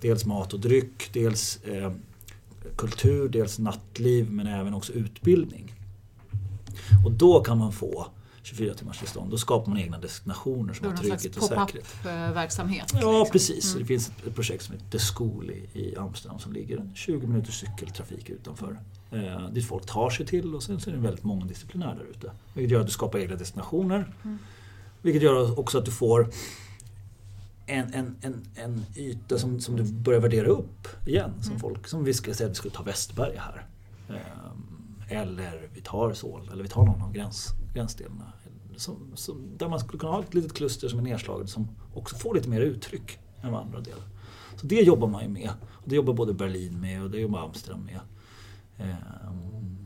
dels 0.01 0.25
mat 0.25 0.53
och 0.53 0.61
dryck, 0.61 1.11
dels 1.13 1.63
eh, 1.65 1.93
kultur, 2.77 3.29
dels 3.29 3.59
nattliv 3.59 4.31
men 4.31 4.47
även 4.47 4.75
också 4.75 4.93
utbildning. 4.93 5.73
Och 7.05 7.13
då 7.13 7.41
kan 7.41 7.59
man 7.59 7.73
få 7.73 8.07
24 8.45 8.75
timmars 8.75 8.99
tillstånd. 8.99 9.31
Då 9.31 9.39
skapar 9.39 9.69
man 9.69 9.79
egna 9.79 9.99
destinationer 9.99 10.75
som 10.75 10.87
har 10.87 10.97
trygghet 10.97 11.37
och 11.37 11.43
säkerhet. 11.43 11.87
verksamhet 12.35 12.93
Ja, 12.93 13.19
liksom. 13.19 13.33
precis. 13.33 13.71
Mm. 13.71 13.79
Det 13.79 13.87
finns 13.87 14.13
ett 14.27 14.35
projekt 14.35 14.65
som 14.65 14.75
heter 14.75 14.91
The 14.91 14.99
School 14.99 15.51
i, 15.51 15.81
i 15.81 15.97
Amsterdam 15.97 16.39
som 16.39 16.53
ligger 16.53 16.91
20 16.95 17.27
minuters 17.27 17.61
cykeltrafik 17.61 18.31
utanför. 18.31 18.79
Eh, 19.11 19.49
dit 19.51 19.67
folk 19.67 19.87
tar 19.87 20.11
sig 20.11 20.27
till 20.27 20.55
och 20.55 20.63
sen 20.63 20.81
så 20.81 20.91
är 20.91 20.95
det 20.95 21.01
väldigt 21.01 21.25
mångdisciplinär 21.25 21.95
där 21.95 22.05
ute. 22.11 22.33
Vilket 22.55 22.73
gör 22.73 22.81
att 22.81 22.87
du 22.87 22.93
skapar 22.93 23.19
egna 23.19 23.37
destinationer. 23.37 24.15
Mm. 24.25 24.39
Vilket 25.03 25.23
gör 25.23 25.59
också 25.61 25.79
att 25.79 25.85
du 25.85 25.91
får 25.91 26.31
en, 27.67 27.95
en, 27.95 28.17
en, 28.21 28.43
en 28.55 28.87
yta 28.97 29.39
som, 29.39 29.61
som 29.61 29.77
du 29.77 29.85
börjar 29.85 30.21
värdera 30.21 30.47
upp 30.47 30.89
igen. 31.07 31.33
Som 31.41 31.51
mm. 31.51 31.61
folk, 31.61 31.89
som 31.89 32.05
vi 32.05 32.15
ska 32.15 32.35
säga 32.35 32.47
att 32.47 32.51
vi 32.51 32.57
skulle 32.57 32.75
ta 32.75 32.83
Västberga 32.83 33.41
här. 33.41 33.67
Eh, 34.09 34.55
eller 35.09 35.69
vi 35.75 35.81
tar 35.81 36.13
Sol, 36.13 36.51
eller 36.53 36.63
vi 36.63 36.69
tar 36.69 36.85
någon 36.85 37.03
av 37.03 37.13
gräns, 37.13 37.55
gränsdelarna. 37.75 38.33
Som, 38.77 38.97
som, 39.15 39.43
där 39.57 39.69
man 39.69 39.81
skulle 39.81 39.99
kunna 39.99 40.13
ha 40.13 40.23
ett 40.23 40.35
litet 40.35 40.55
kluster 40.55 40.89
som 40.89 40.99
är 40.99 41.03
nedslaget 41.03 41.51
som 41.51 41.69
också 41.95 42.17
får 42.17 42.35
lite 42.35 42.49
mer 42.49 42.61
uttryck 42.61 43.19
än 43.43 43.53
vad 43.53 43.61
andra 43.61 43.81
delar. 43.81 44.03
Så 44.57 44.67
det 44.67 44.81
jobbar 44.81 45.09
man 45.09 45.23
ju 45.23 45.29
med. 45.29 45.51
Och 45.65 45.89
det 45.89 45.97
jobbar 45.97 46.15
både 46.15 46.35
Berlin 46.35 46.81
med 46.81 47.03
och 47.03 47.11
det 47.11 47.19
jobbar 47.19 47.41
Amsterdam 47.41 47.85
med. 47.85 48.01
Ehm, 48.79 49.77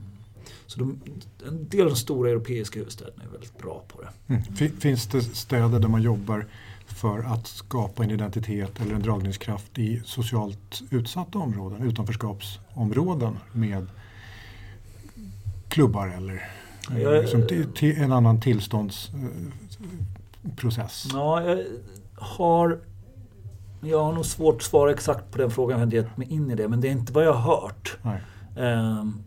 så 0.67 0.79
de, 0.79 1.01
en 1.47 1.69
del 1.69 1.81
av 1.81 1.89
de 1.89 1.97
stora 1.97 2.31
europeiska 2.31 2.79
huvudstäderna 2.79 3.25
är 3.25 3.29
väldigt 3.29 3.59
bra 3.59 3.85
på 3.89 4.03
det. 4.03 4.35
Mm. 4.35 4.81
Finns 4.81 5.07
det 5.07 5.23
städer 5.23 5.79
där 5.79 5.89
man 5.89 6.03
jobbar 6.03 6.47
för 6.87 7.19
att 7.19 7.47
skapa 7.47 8.05
en 8.05 8.11
identitet 8.11 8.81
eller 8.81 8.95
en 8.95 9.03
dragningskraft 9.03 9.79
i 9.79 10.03
socialt 10.05 10.83
utsatta 10.91 11.39
områden, 11.39 11.83
utanförskapsområden 11.83 13.39
med 13.53 13.87
klubbar 15.69 16.09
eller 16.09 16.51
jag, 16.97 17.21
liksom 17.21 17.47
till 17.75 17.97
en 17.97 18.13
annan 18.13 18.41
tillståndsprocess? 18.41 21.09
Ja, 21.13 21.43
jag 21.43 21.65
har, 22.15 22.81
jag 23.81 24.05
har 24.05 24.13
nog 24.13 24.27
svårt 24.27 24.57
att 24.57 24.63
svara 24.63 24.91
exakt 24.91 25.31
på 25.31 25.39
den 25.39 25.51
frågan. 25.51 25.81
Jag 25.81 25.87
har 25.87 25.93
gett 25.93 26.17
mig 26.17 26.33
in 26.33 26.51
i 26.51 26.55
det. 26.55 26.69
Men 26.69 26.81
det 26.81 26.89
är 26.89 26.93
inte 26.93 27.13
vad 27.13 27.25
jag 27.25 27.33
har 27.33 27.61
hört. 27.61 27.99
Um, 28.57 29.23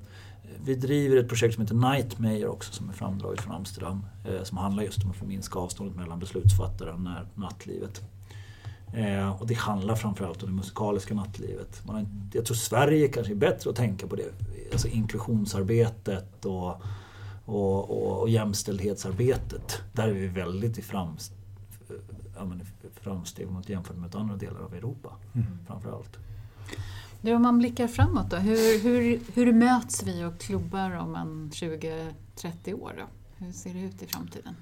vi 0.65 0.75
driver 0.75 1.17
ett 1.17 1.27
projekt 1.27 1.55
som 1.55 1.61
heter 1.61 1.75
Nightmare 1.75 2.47
också 2.47 2.73
som 2.73 2.89
är 2.89 2.93
framdraget 2.93 3.41
från 3.41 3.55
Amsterdam. 3.55 4.05
Eh, 4.25 4.43
som 4.43 4.57
handlar 4.57 4.83
just 4.83 5.03
om 5.03 5.11
att 5.11 5.27
minska 5.27 5.59
avståndet 5.59 5.95
mellan 5.95 6.19
beslutsfattare 6.19 6.91
och 6.91 6.99
nattlivet. 7.35 8.01
Eh, 8.93 9.41
och 9.41 9.47
det 9.47 9.53
handlar 9.53 9.95
framförallt 9.95 10.43
om 10.43 10.49
det 10.49 10.55
musikaliska 10.55 11.13
nattlivet. 11.13 11.81
Man 11.85 11.95
har, 11.95 12.05
jag 12.33 12.45
tror 12.45 12.55
Sverige 12.55 13.07
kanske 13.07 13.33
är 13.33 13.35
bättre 13.35 13.69
att 13.69 13.75
tänka 13.75 14.07
på 14.07 14.15
det. 14.15 14.31
Alltså 14.71 14.87
inklusionsarbetet 14.87 16.45
och 16.45 16.81
och, 17.51 17.89
och, 17.89 18.21
och 18.21 18.29
jämställdhetsarbetet. 18.29 19.81
Där 19.93 20.07
är 20.07 20.13
vi 20.13 20.27
väldigt 20.27 20.77
i 20.77 20.81
framst, 20.81 21.33
ja, 22.35 22.51
framsteg 23.01 23.49
mot 23.49 23.69
jämfört 23.69 23.97
med 23.97 24.15
andra 24.15 24.35
delar 24.35 24.59
av 24.59 24.73
Europa. 24.73 25.15
Mm. 25.33 25.47
Framförallt. 25.67 26.17
Du, 27.21 27.35
om 27.35 27.41
man 27.41 27.57
blickar 27.57 27.87
framåt 27.87 28.29
då, 28.29 28.37
hur, 28.37 28.83
hur, 28.83 29.19
hur 29.33 29.53
möts 29.53 30.03
vi 30.03 30.23
och 30.23 30.39
klubbar 30.39 30.91
om 30.97 31.15
en 31.15 31.49
20-30 31.49 32.73
år? 32.73 32.93
Då? 32.97 33.05
Hur 33.45 33.51
ser 33.51 33.73
det 33.73 33.79
ut 33.79 34.03
i 34.03 34.05
framtiden? 34.05 34.55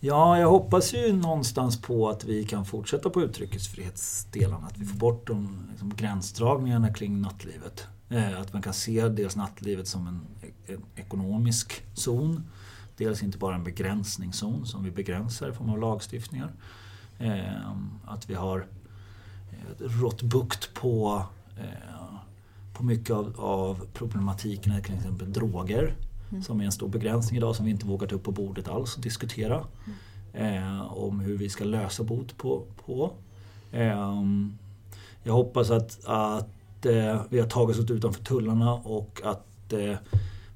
Ja, 0.00 0.38
jag 0.38 0.50
hoppas 0.50 0.94
ju 0.94 1.12
någonstans 1.12 1.80
på 1.80 2.08
att 2.08 2.24
vi 2.24 2.44
kan 2.44 2.64
fortsätta 2.64 3.10
på 3.10 3.22
uttrycksfrihetsdelarna. 3.22 4.66
Att 4.66 4.78
vi 4.78 4.84
får 4.84 4.98
bort 4.98 5.26
de 5.26 5.66
liksom, 5.70 5.94
gränsdragningarna 5.96 6.94
kring 6.94 7.20
nattlivet. 7.20 7.86
Eh, 8.12 8.40
att 8.40 8.52
man 8.52 8.62
kan 8.62 8.72
se 8.72 9.08
dels 9.08 9.36
nattlivet 9.36 9.88
som 9.88 10.06
en, 10.06 10.20
en 10.66 10.82
ekonomisk 10.96 11.82
zon. 11.94 12.44
Dels 12.96 13.22
inte 13.22 13.38
bara 13.38 13.54
en 13.54 13.64
begränsningszon 13.64 14.66
som 14.66 14.84
vi 14.84 14.90
begränsar 14.90 15.50
i 15.50 15.52
form 15.52 15.70
av 15.70 15.78
lagstiftningar. 15.78 16.52
Eh, 17.18 17.70
att 18.04 18.30
vi 18.30 18.34
har 18.34 18.66
eh, 19.50 19.84
rått 20.00 20.22
bukt 20.22 20.74
på, 20.74 21.24
på 22.74 22.84
mycket 22.84 23.10
av, 23.10 23.34
av 23.38 23.86
problematiken 23.92 24.82
till 24.82 24.94
exempel 24.94 25.32
droger. 25.32 25.94
Mm. 26.30 26.42
Som 26.42 26.60
är 26.60 26.64
en 26.64 26.72
stor 26.72 26.88
begränsning 26.88 27.36
idag 27.36 27.56
som 27.56 27.64
vi 27.64 27.70
inte 27.70 27.86
vågar 27.86 28.08
ta 28.08 28.14
upp 28.14 28.24
på 28.24 28.32
bordet 28.32 28.68
alls 28.68 28.96
och 28.96 29.02
diskutera. 29.02 29.64
Mm. 30.34 30.80
om 30.80 31.20
hur 31.20 31.38
vi 31.38 31.48
ska 31.48 31.64
lösa 31.64 32.04
bot 32.04 32.36
på. 32.36 32.64
på. 32.84 33.12
jag 35.22 35.32
hoppas 35.32 35.70
att, 35.70 36.04
att 36.04 36.48
eh, 36.86 37.22
vi 37.28 37.40
har 37.40 37.46
tagit 37.46 37.78
oss 37.78 37.90
utanför 37.90 38.24
tullarna 38.24 38.74
och 38.74 39.20
att 39.24 39.72
eh, 39.72 39.96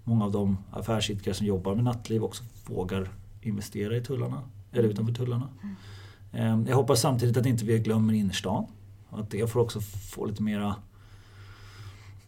många 0.04 0.24
av 0.24 0.32
de 0.32 0.58
affärsidkare 0.70 1.34
som 1.34 1.46
jobbar 1.46 1.74
med 1.74 1.84
nattliv 1.84 2.24
också 2.24 2.44
vågar 2.66 3.08
investera 3.42 3.96
i 3.96 4.00
tullarna, 4.00 4.42
eller 4.72 4.88
utanför 4.88 5.14
tullarna. 5.14 5.48
Mm. 5.62 6.62
Eh, 6.62 6.68
jag 6.68 6.76
hoppas 6.76 7.00
samtidigt 7.00 7.36
att 7.36 7.46
inte 7.46 7.64
vi 7.64 7.78
glömmer 7.78 8.12
innerstan. 8.12 8.66
Att 9.10 9.30
det 9.30 9.46
får 9.46 9.60
också 9.60 9.80
få 9.80 10.26
lite 10.26 10.42
mera 10.42 10.76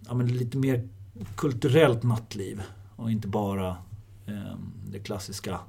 ja, 0.06 0.14
men 0.14 0.26
lite 0.26 0.58
mer 0.58 0.88
kulturellt 1.36 2.02
nattliv 2.02 2.62
och 2.96 3.10
inte 3.10 3.28
bara 3.28 3.68
eh, 4.26 4.56
det 4.86 4.98
klassiska 4.98 5.60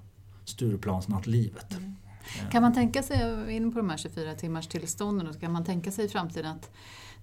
Stureplansnattlivet. 0.46 1.78
Mm. 1.78 1.96
Kan 2.52 2.62
man 2.62 2.74
tänka 2.74 3.04
sig, 3.04 3.56
in 3.56 3.72
på 3.72 3.78
de 3.78 3.90
här 3.90 3.98
24 3.98 4.36
timmars 4.36 4.68
tillstånden, 4.68 5.34
kan 5.34 5.52
man 5.52 5.66
tänka 5.66 5.92
sig 5.92 6.06
i 6.06 6.08
framtiden 6.08 6.52
att 6.52 6.72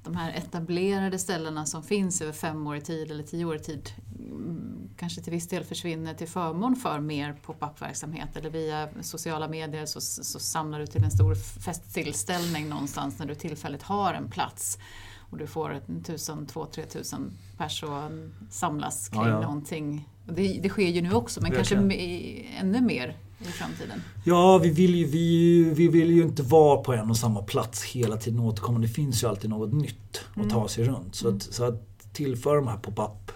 de 0.07 0.17
här 0.17 0.33
etablerade 0.33 1.19
ställena 1.19 1.67
som 1.67 1.83
finns 1.83 2.23
över 2.23 2.33
fem 2.33 2.67
år 2.67 2.77
i 2.77 2.81
tid 2.81 3.11
eller 3.11 3.25
tio 3.25 3.45
år 3.45 3.57
i 3.57 3.59
tid 3.59 3.91
mm, 4.19 4.89
kanske 4.97 5.21
till 5.21 5.33
viss 5.33 5.49
del 5.49 5.65
försvinner 5.65 6.15
till 6.15 6.29
förmån 6.29 6.77
för 6.77 7.01
mer 7.01 7.33
pop-up-verksamhet 7.43 8.37
eller 8.37 8.51
via 8.51 8.89
sociala 9.03 9.49
medier 9.49 9.87
så, 9.87 10.01
så 10.01 10.39
samlar 10.39 10.79
du 10.79 10.87
till 10.87 11.05
en 11.05 11.11
stor 11.11 11.35
festtillställning 11.35 12.69
någonstans 12.69 13.19
när 13.19 13.27
du 13.27 13.35
tillfälligt 13.35 13.83
har 13.83 14.15
en 14.15 14.31
plats 14.31 14.79
och 15.31 15.39
du 15.39 15.47
får 15.47 15.81
tusen, 16.05 16.47
två, 16.47 16.67
tre 16.67 16.85
tusen 16.85 17.33
personer 17.57 18.31
samlas 18.51 19.09
kring 19.09 19.23
ja, 19.23 19.29
ja. 19.29 19.41
någonting. 19.41 20.09
Det, 20.25 20.61
det 20.63 20.69
sker 20.69 20.89
ju 20.89 21.03
nu 21.03 21.13
också 21.13 21.41
men 21.41 21.53
Verkligen. 21.53 21.89
kanske 21.89 22.59
ännu 22.61 22.81
mer 22.81 23.17
i 23.41 23.45
framtiden? 23.45 24.03
Ja, 24.25 24.59
vi 24.59 24.71
vill, 24.71 24.95
ju, 24.95 25.05
vi, 25.05 25.65
vi 25.75 25.89
vill 25.89 26.11
ju 26.11 26.23
inte 26.23 26.43
vara 26.43 26.77
på 26.77 26.93
en 26.93 27.11
och 27.11 27.17
samma 27.17 27.43
plats 27.43 27.83
hela 27.83 28.17
tiden 28.17 28.41
återkomma. 28.41 28.79
Det 28.79 28.89
finns 28.89 29.23
ju 29.23 29.29
alltid 29.29 29.51
något 29.51 29.73
nytt 29.73 30.21
att 30.31 30.37
mm. 30.37 30.49
ta 30.49 30.69
sig 30.69 30.85
runt. 30.85 31.15
Så, 31.15 31.27
mm. 31.29 31.37
att, 31.37 31.43
så 31.43 31.65
att 31.65 32.13
tillföra 32.13 32.55
de 32.55 32.69
här 32.69 32.77
pop-up 32.77 33.33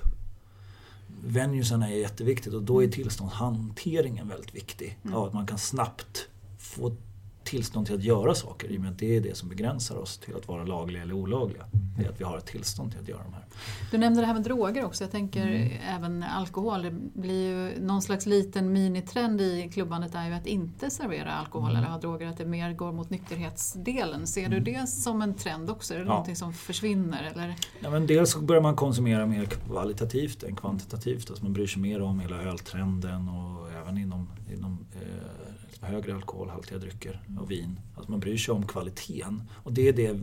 venuesarna 1.24 1.90
är 1.90 1.96
jätteviktigt 1.96 2.54
och 2.54 2.62
då 2.62 2.78
är 2.78 2.84
mm. 2.84 2.92
tillståndshanteringen 2.92 4.28
väldigt 4.28 4.54
viktig. 4.54 4.98
Mm. 5.02 5.14
Ja, 5.14 5.26
att 5.26 5.32
man 5.32 5.46
kan 5.46 5.58
snabbt 5.58 6.28
få 6.58 6.96
tillstånd 7.50 7.86
till 7.86 7.94
att 7.94 8.02
göra 8.02 8.34
saker 8.34 8.68
i 8.68 8.76
och 8.76 8.80
med 8.80 8.90
att 8.90 8.98
det 8.98 9.16
är 9.16 9.20
det 9.20 9.36
som 9.36 9.48
begränsar 9.48 9.96
oss 9.96 10.18
till 10.18 10.36
att 10.36 10.48
vara 10.48 10.64
lagliga 10.64 11.02
eller 11.02 11.14
olagliga. 11.14 11.64
Det 11.96 12.04
är 12.04 12.08
att 12.08 12.20
vi 12.20 12.24
har 12.24 12.38
ett 12.38 12.46
tillstånd 12.46 12.92
till 12.92 13.00
att 13.00 13.08
göra 13.08 13.22
de 13.22 13.32
här. 13.32 13.44
Du 13.90 13.98
nämnde 13.98 14.20
det 14.20 14.26
här 14.26 14.34
med 14.34 14.42
droger 14.42 14.84
också. 14.84 15.04
Jag 15.04 15.10
tänker 15.10 15.46
mm. 15.46 15.72
även 15.88 16.22
alkohol. 16.22 16.82
Det 16.82 16.90
blir 17.20 17.48
ju 17.48 17.80
någon 17.80 18.02
slags 18.02 18.26
liten 18.26 18.72
minitrend 18.72 19.40
i 19.40 19.70
klubbandet 19.72 20.14
är 20.14 20.28
ju 20.28 20.34
att 20.34 20.46
inte 20.46 20.90
servera 20.90 21.32
alkohol 21.32 21.70
mm. 21.70 21.82
eller 21.82 21.92
ha 21.92 21.98
droger. 21.98 22.26
Att 22.26 22.38
det 22.38 22.44
mer 22.44 22.72
går 22.72 22.92
mot 22.92 23.10
nykterhetsdelen. 23.10 24.26
Ser 24.26 24.48
du 24.48 24.56
mm. 24.56 24.64
det 24.64 24.88
som 24.88 25.22
en 25.22 25.34
trend 25.34 25.70
också? 25.70 25.94
Är 25.94 25.98
det 25.98 26.04
ja. 26.04 26.08
någonting 26.08 26.36
som 26.36 26.52
försvinner? 26.52 27.30
Eller? 27.34 27.54
Ja, 27.80 27.90
men 27.90 28.06
dels 28.06 28.36
börjar 28.36 28.62
man 28.62 28.76
konsumera 28.76 29.26
mer 29.26 29.44
kvalitativt 29.44 30.42
än 30.42 30.56
kvantitativt. 30.56 31.30
Alltså 31.30 31.44
man 31.44 31.52
bryr 31.52 31.66
sig 31.66 31.82
mer 31.82 32.02
om 32.02 32.20
hela 32.20 32.42
öltrenden 32.42 33.28
och 33.28 33.72
även 33.82 33.98
inom, 33.98 34.28
eh, 35.82 35.88
högre 35.88 36.14
alkoholhaltiga 36.14 36.78
drycker 36.78 37.22
och 37.40 37.50
vin. 37.50 37.80
Alltså 37.96 38.10
man 38.10 38.20
bryr 38.20 38.36
sig 38.36 38.54
om 38.54 38.66
kvaliteten. 38.66 39.42
Och 39.52 39.72
det 39.72 39.88
är 39.88 39.92
det 39.92 40.20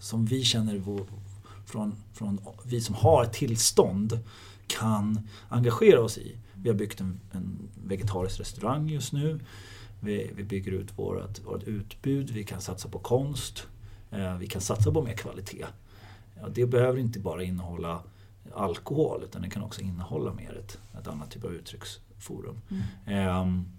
som 0.00 0.24
vi 0.24 0.42
känner 0.44 0.82
från, 1.66 1.94
från 2.12 2.40
vi 2.64 2.80
som 2.80 2.94
har 2.94 3.24
ett 3.24 3.32
tillstånd 3.32 4.18
kan 4.66 5.28
engagera 5.48 6.00
oss 6.00 6.18
i. 6.18 6.36
Vi 6.54 6.68
har 6.68 6.76
byggt 6.76 7.00
en, 7.00 7.20
en 7.32 7.68
vegetarisk 7.84 8.40
restaurang 8.40 8.88
just 8.88 9.12
nu. 9.12 9.40
Vi, 10.00 10.30
vi 10.34 10.44
bygger 10.44 10.72
ut 10.72 10.98
vårt, 10.98 11.44
vårt 11.44 11.62
utbud, 11.62 12.30
vi 12.30 12.44
kan 12.44 12.60
satsa 12.60 12.88
på 12.88 12.98
konst, 12.98 13.66
eh, 14.10 14.36
vi 14.36 14.46
kan 14.46 14.60
satsa 14.60 14.92
på 14.92 15.02
mer 15.02 15.16
kvalitet. 15.16 15.66
Ja, 16.40 16.48
det 16.48 16.66
behöver 16.66 16.98
inte 16.98 17.18
bara 17.18 17.42
innehålla 17.42 18.02
alkohol 18.54 19.22
utan 19.24 19.42
det 19.42 19.50
kan 19.50 19.62
också 19.62 19.80
innehålla 19.80 20.34
mer 20.34 20.56
ett, 20.58 20.78
ett 21.00 21.08
annat 21.08 21.30
typ 21.30 21.44
av 21.44 21.54
uttrycksforum. 21.54 22.60
Mm. 23.06 23.40
Um, 23.40 23.72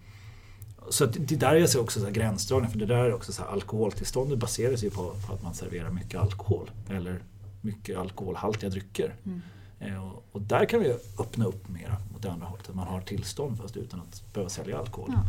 så 0.89 1.06
det 1.06 1.32
är 1.32 1.39
där 1.39 1.67
ser 1.67 1.80
också 1.80 2.00
så 2.00 2.10
gränsdragningen. 2.10 2.72
För 2.72 2.80
det 2.80 2.86
där 2.86 3.04
är 3.04 3.13
också 3.13 3.34
så 3.34 3.41
här, 3.41 3.50
alkoholtillståndet 3.50 4.39
baseras 4.39 4.84
ju 4.84 4.89
på, 4.89 5.15
på, 5.28 5.34
att 5.34 5.43
man 5.43 5.54
serverar 5.54 5.89
mycket 5.89 6.22
alkohol. 6.22 6.72
Eller 6.89 7.24
mycket 7.62 7.98
alkoholhaltiga 7.98 8.69
drycker. 8.69 9.15
Mm. 9.26 9.41
Eh, 9.80 10.08
och, 10.08 10.26
och, 10.32 10.41
där 10.41 10.65
kan 10.65 10.80
vi 10.80 10.96
öppna 11.19 11.46
upp 11.46 11.69
mer 11.69 11.96
mot 12.13 12.22
det 12.22 12.32
andra 12.32 12.48
hållet. 12.48 12.69
Att 12.69 12.76
man 12.76 12.88
har 12.88 13.02
tillstånd 13.02 13.58
fast 13.58 13.78
utan 13.78 14.00
att 14.00 14.34
behöva 14.34 14.50
sälja 14.50 14.80
alkohol. 14.80 15.12
Ja, 15.13 15.26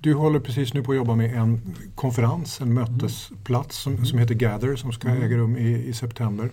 du 0.00 0.14
håller 0.14 0.40
precis 0.40 0.74
nu 0.74 0.82
på 0.82 0.92
att 0.92 0.96
jobba 0.96 1.14
med 1.14 1.34
en 1.34 1.74
konferens, 1.94 2.60
en 2.60 2.74
mötesplats 2.74 3.76
som, 3.76 3.92
mm. 3.92 4.06
som 4.06 4.18
heter 4.18 4.34
Gather 4.34 4.76
som 4.76 4.92
ska 4.92 5.08
mm. 5.08 5.22
äga 5.22 5.36
rum 5.36 5.56
i, 5.56 5.88
i 5.88 5.92
september. 5.92 6.50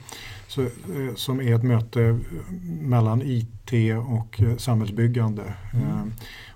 Så, 0.47 0.61
eh, 0.61 0.69
som 1.15 1.39
är 1.39 1.55
ett 1.55 1.63
möte 1.63 2.19
mellan 2.81 3.21
IT 3.21 3.71
och 4.07 4.41
eh, 4.41 4.57
samhällsbyggande. 4.57 5.53
Mm. 5.73 5.87
Eh, 5.87 6.13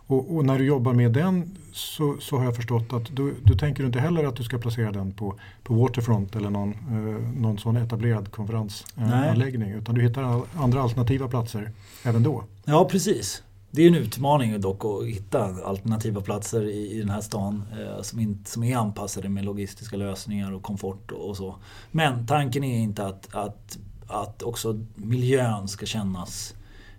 och, 0.09 0.35
och, 0.35 0.45
när 0.45 0.57
du 0.57 0.65
jobbar 0.65 0.93
med 0.93 1.11
den 1.11 1.57
så, 1.73 2.17
så 2.19 2.37
har 2.37 2.45
jag 2.45 2.55
förstått 2.55 2.93
att 2.93 3.15
du, 3.15 3.35
du 3.43 3.57
tänker 3.57 3.85
inte 3.85 3.99
heller 3.99 4.23
att 4.23 4.35
du 4.35 4.43
ska 4.43 4.57
placera 4.57 4.91
den 4.91 5.11
på, 5.11 5.35
på 5.63 5.73
Waterfront 5.73 6.35
eller 6.35 6.49
någon, 6.49 6.69
eh, 6.71 7.41
någon 7.41 7.57
sån 7.57 7.77
etablerad 7.77 8.31
konferensanläggning. 8.31 9.71
utan 9.71 9.95
du 9.95 10.01
hittar 10.01 10.41
andra 10.55 10.81
alternativa 10.81 11.27
platser 11.27 11.71
även 12.03 12.23
då. 12.23 12.43
Ja 12.65 12.85
precis. 12.91 13.43
Det 13.71 13.83
är 13.83 13.87
en 13.87 13.95
utmaning 13.95 14.61
dock 14.61 14.85
att 14.85 15.07
hitta 15.07 15.43
alternativa 15.65 16.21
platser 16.21 16.63
i, 16.63 16.91
i 16.91 16.99
den 16.99 17.09
här 17.09 17.21
stan 17.21 17.63
eh, 17.79 18.01
som, 18.01 18.19
inte, 18.19 18.51
som 18.51 18.63
är 18.63 18.77
anpassade 18.77 19.29
med 19.29 19.45
logistiska 19.45 19.97
lösningar 19.97 20.51
och 20.51 20.63
komfort 20.63 21.11
och, 21.11 21.29
och 21.29 21.37
så. 21.37 21.55
Men 21.91 22.27
tanken 22.27 22.63
är 22.63 22.77
inte 22.77 23.05
att, 23.05 23.35
att, 23.35 23.77
att 24.07 24.43
också 24.43 24.85
miljön 24.95 25.67
ska 25.67 25.85
kännas 25.85 26.55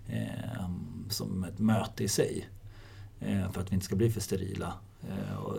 eh, 0.07 0.69
som 1.09 1.43
ett 1.43 1.59
möte 1.59 2.03
i 2.03 2.07
sig. 2.07 2.49
Eh, 3.19 3.51
för 3.51 3.61
att 3.61 3.71
vi 3.71 3.73
inte 3.73 3.85
ska 3.85 3.95
bli 3.95 4.11
för 4.11 4.21
sterila. 4.21 4.73
Eh, 5.09 5.35
och 5.37 5.57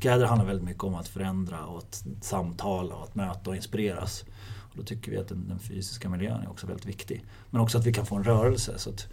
Gather 0.00 0.26
handlar 0.26 0.46
väldigt 0.46 0.64
mycket 0.64 0.84
om 0.84 0.94
att 0.94 1.08
förändra 1.08 1.66
och 1.66 1.78
att 1.78 2.04
samtala 2.20 2.94
och 2.94 3.04
att 3.04 3.14
möta 3.14 3.50
och 3.50 3.56
inspireras. 3.56 4.24
Och 4.70 4.76
då 4.76 4.82
tycker 4.82 5.12
vi 5.12 5.18
att 5.18 5.28
den, 5.28 5.48
den, 5.48 5.58
fysiska 5.58 6.08
miljön 6.08 6.40
är 6.42 6.50
också 6.50 6.66
väldigt 6.66 6.86
viktig. 6.86 7.24
Men 7.50 7.60
också 7.60 7.78
att 7.78 7.86
vi 7.86 7.92
kan 7.92 8.06
få 8.06 8.16
en 8.16 8.24
rörelse. 8.24 8.78
Så 8.78 8.90
att 8.90 9.08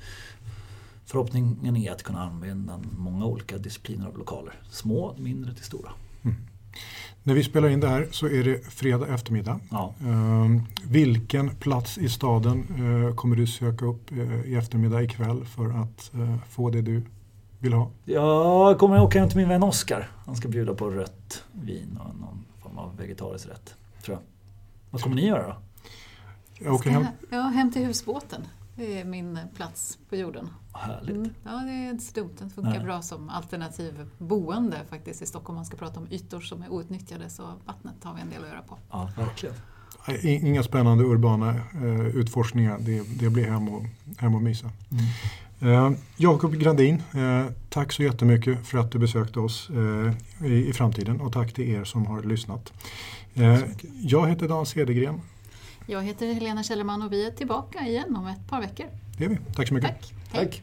Förhoppningen 1.08 1.78
är 1.78 1.92
att 1.92 2.04
kunna 2.04 2.22
använda 2.24 2.80
många 2.98 3.26
olika 3.26 3.58
discipliner 3.58 4.08
av 4.08 4.18
lokaler. 4.18 4.54
Små, 4.70 5.16
mindre 5.18 5.54
till 5.54 5.64
stora. 5.64 5.92
Mm. 6.24 6.36
När 7.24 7.34
vi 7.34 7.44
spelar 7.44 7.70
in 7.70 7.80
det 7.80 7.88
här 7.88 8.08
så 8.12 8.28
är 8.28 8.44
det 8.44 8.66
fredag 8.66 9.08
eftermiddag. 9.08 9.60
Ja. 9.72 9.94
Uh, 10.06 10.62
vilken 10.84 11.56
plats 11.56 11.98
i 11.98 12.10
staden 12.10 12.68
uh, 12.80 13.16
kommer 13.16 13.36
du 13.36 13.48
söka 13.48 13.86
upp 13.86 14.12
uh, 14.12 14.46
i 14.46 14.56
eftermiddag 14.56 15.04
ikväll 15.04 15.46
för 15.46 15.82
att 15.82 16.14
eh, 16.14 16.36
få 16.50 16.70
det 16.70 16.82
du 16.82 17.04
vill 17.60 17.74
ha? 17.74 17.92
Jag 18.06 18.80
kommer 18.80 19.02
åka 19.02 19.20
hem 19.20 19.30
till 19.30 19.38
min 19.38 19.50
vän 19.50 19.64
Oskar. 19.64 20.12
Han 20.26 20.36
ska 20.36 20.48
bjuda 20.48 20.74
på 20.74 20.90
rött 20.90 21.44
vin 21.52 22.00
och 22.00 22.20
någon 22.20 22.46
form 22.64 22.78
av 22.78 22.98
vegetarisk 22.98 23.48
rätt. 23.48 23.76
Tror 24.04 24.18
jag. 24.18 24.24
Vad 24.90 25.02
kommer 25.02 25.16
ni 25.16 25.28
göra 25.28 25.48
då? 25.48 25.56
Jag 26.60 26.74
åker 26.74 26.90
hem. 26.90 27.06
Ja, 27.30 27.42
hem 27.42 27.72
till 27.72 27.86
husbåten. 27.86 28.42
Det 28.78 29.00
är 29.00 29.06
min 29.06 29.40
plats 29.56 29.98
på 30.10 30.16
jorden. 30.16 30.50
Härligt. 30.74 31.16
Mm. 31.16 31.30
Ja, 31.44 31.52
det 31.52 31.72
är 31.72 31.90
inte 31.90 32.04
så 32.04 32.14
dumt. 32.14 32.36
Det 32.40 32.50
funkar 32.50 32.72
Nej. 32.72 32.84
bra 32.84 33.02
som 33.02 33.30
alternativ 33.30 34.06
boende 34.18 34.78
faktiskt 34.90 35.22
i 35.22 35.26
Stockholm. 35.26 35.56
Man 35.56 35.66
ska 35.66 35.78
prata 35.78 36.00
om 36.00 36.08
ytor 36.12 36.40
som 36.40 36.62
är 36.62 36.70
outnyttjade 36.74 37.30
så 37.30 37.44
vattnet 37.66 37.96
har 38.04 38.14
vi 38.14 38.22
en 38.22 38.30
del 38.30 38.44
att 38.44 38.50
göra 38.50 38.62
på. 38.62 38.78
Ja, 38.92 39.10
verkligen. 39.18 39.56
Inga 40.24 40.64
spännande 40.64 41.04
urbana 41.04 41.56
uh, 41.76 42.08
utforskningar. 42.08 42.78
Det, 42.80 43.02
det, 43.20 43.30
blir 43.30 43.46
hem 43.46 43.70
och, 43.70 43.86
hem 44.18 44.36
och 44.36 44.42
mysa. 44.42 44.72
Mm. 45.62 45.92
Uh, 45.92 45.98
Jakob 46.18 46.56
Grandin, 46.56 47.04
uh, 47.16 47.46
tack 47.70 47.92
så 47.92 48.04
jättemycket 48.04 48.68
för 48.68 48.78
att 48.78 48.92
du 48.92 49.00
besökte 49.00 49.40
oss 49.40 49.70
i, 50.46 50.70
i, 50.70 50.74
framtiden 50.74 51.22
och 51.22 51.34
tack 51.34 51.54
till 51.54 51.70
er 51.70 51.84
som 51.84 52.06
har 52.06 52.24
lyssnat. 52.24 52.74
jag 54.02 54.28
heter 54.28 54.48
Dan 54.48 54.66
Cedergren 54.66 55.22
jag 55.90 56.04
heter 56.04 56.34
Helena 56.34 56.64
Källerman 56.64 57.02
och 57.02 57.14
vi 57.14 57.28
är 57.28 57.32
tillbaka 57.32 57.88
igen 57.88 58.16
om 58.16 58.28
ett 58.28 58.48
par 58.50 58.62
veckor. 58.62 58.86
Det 59.18 59.26
är 59.26 59.30
vi. 59.30 59.38
Tack 59.56 59.68
så 59.68 59.74
mycket. 59.74 59.90
Tack. 59.90 60.14
Hej. 60.32 60.46
Tack. 60.46 60.62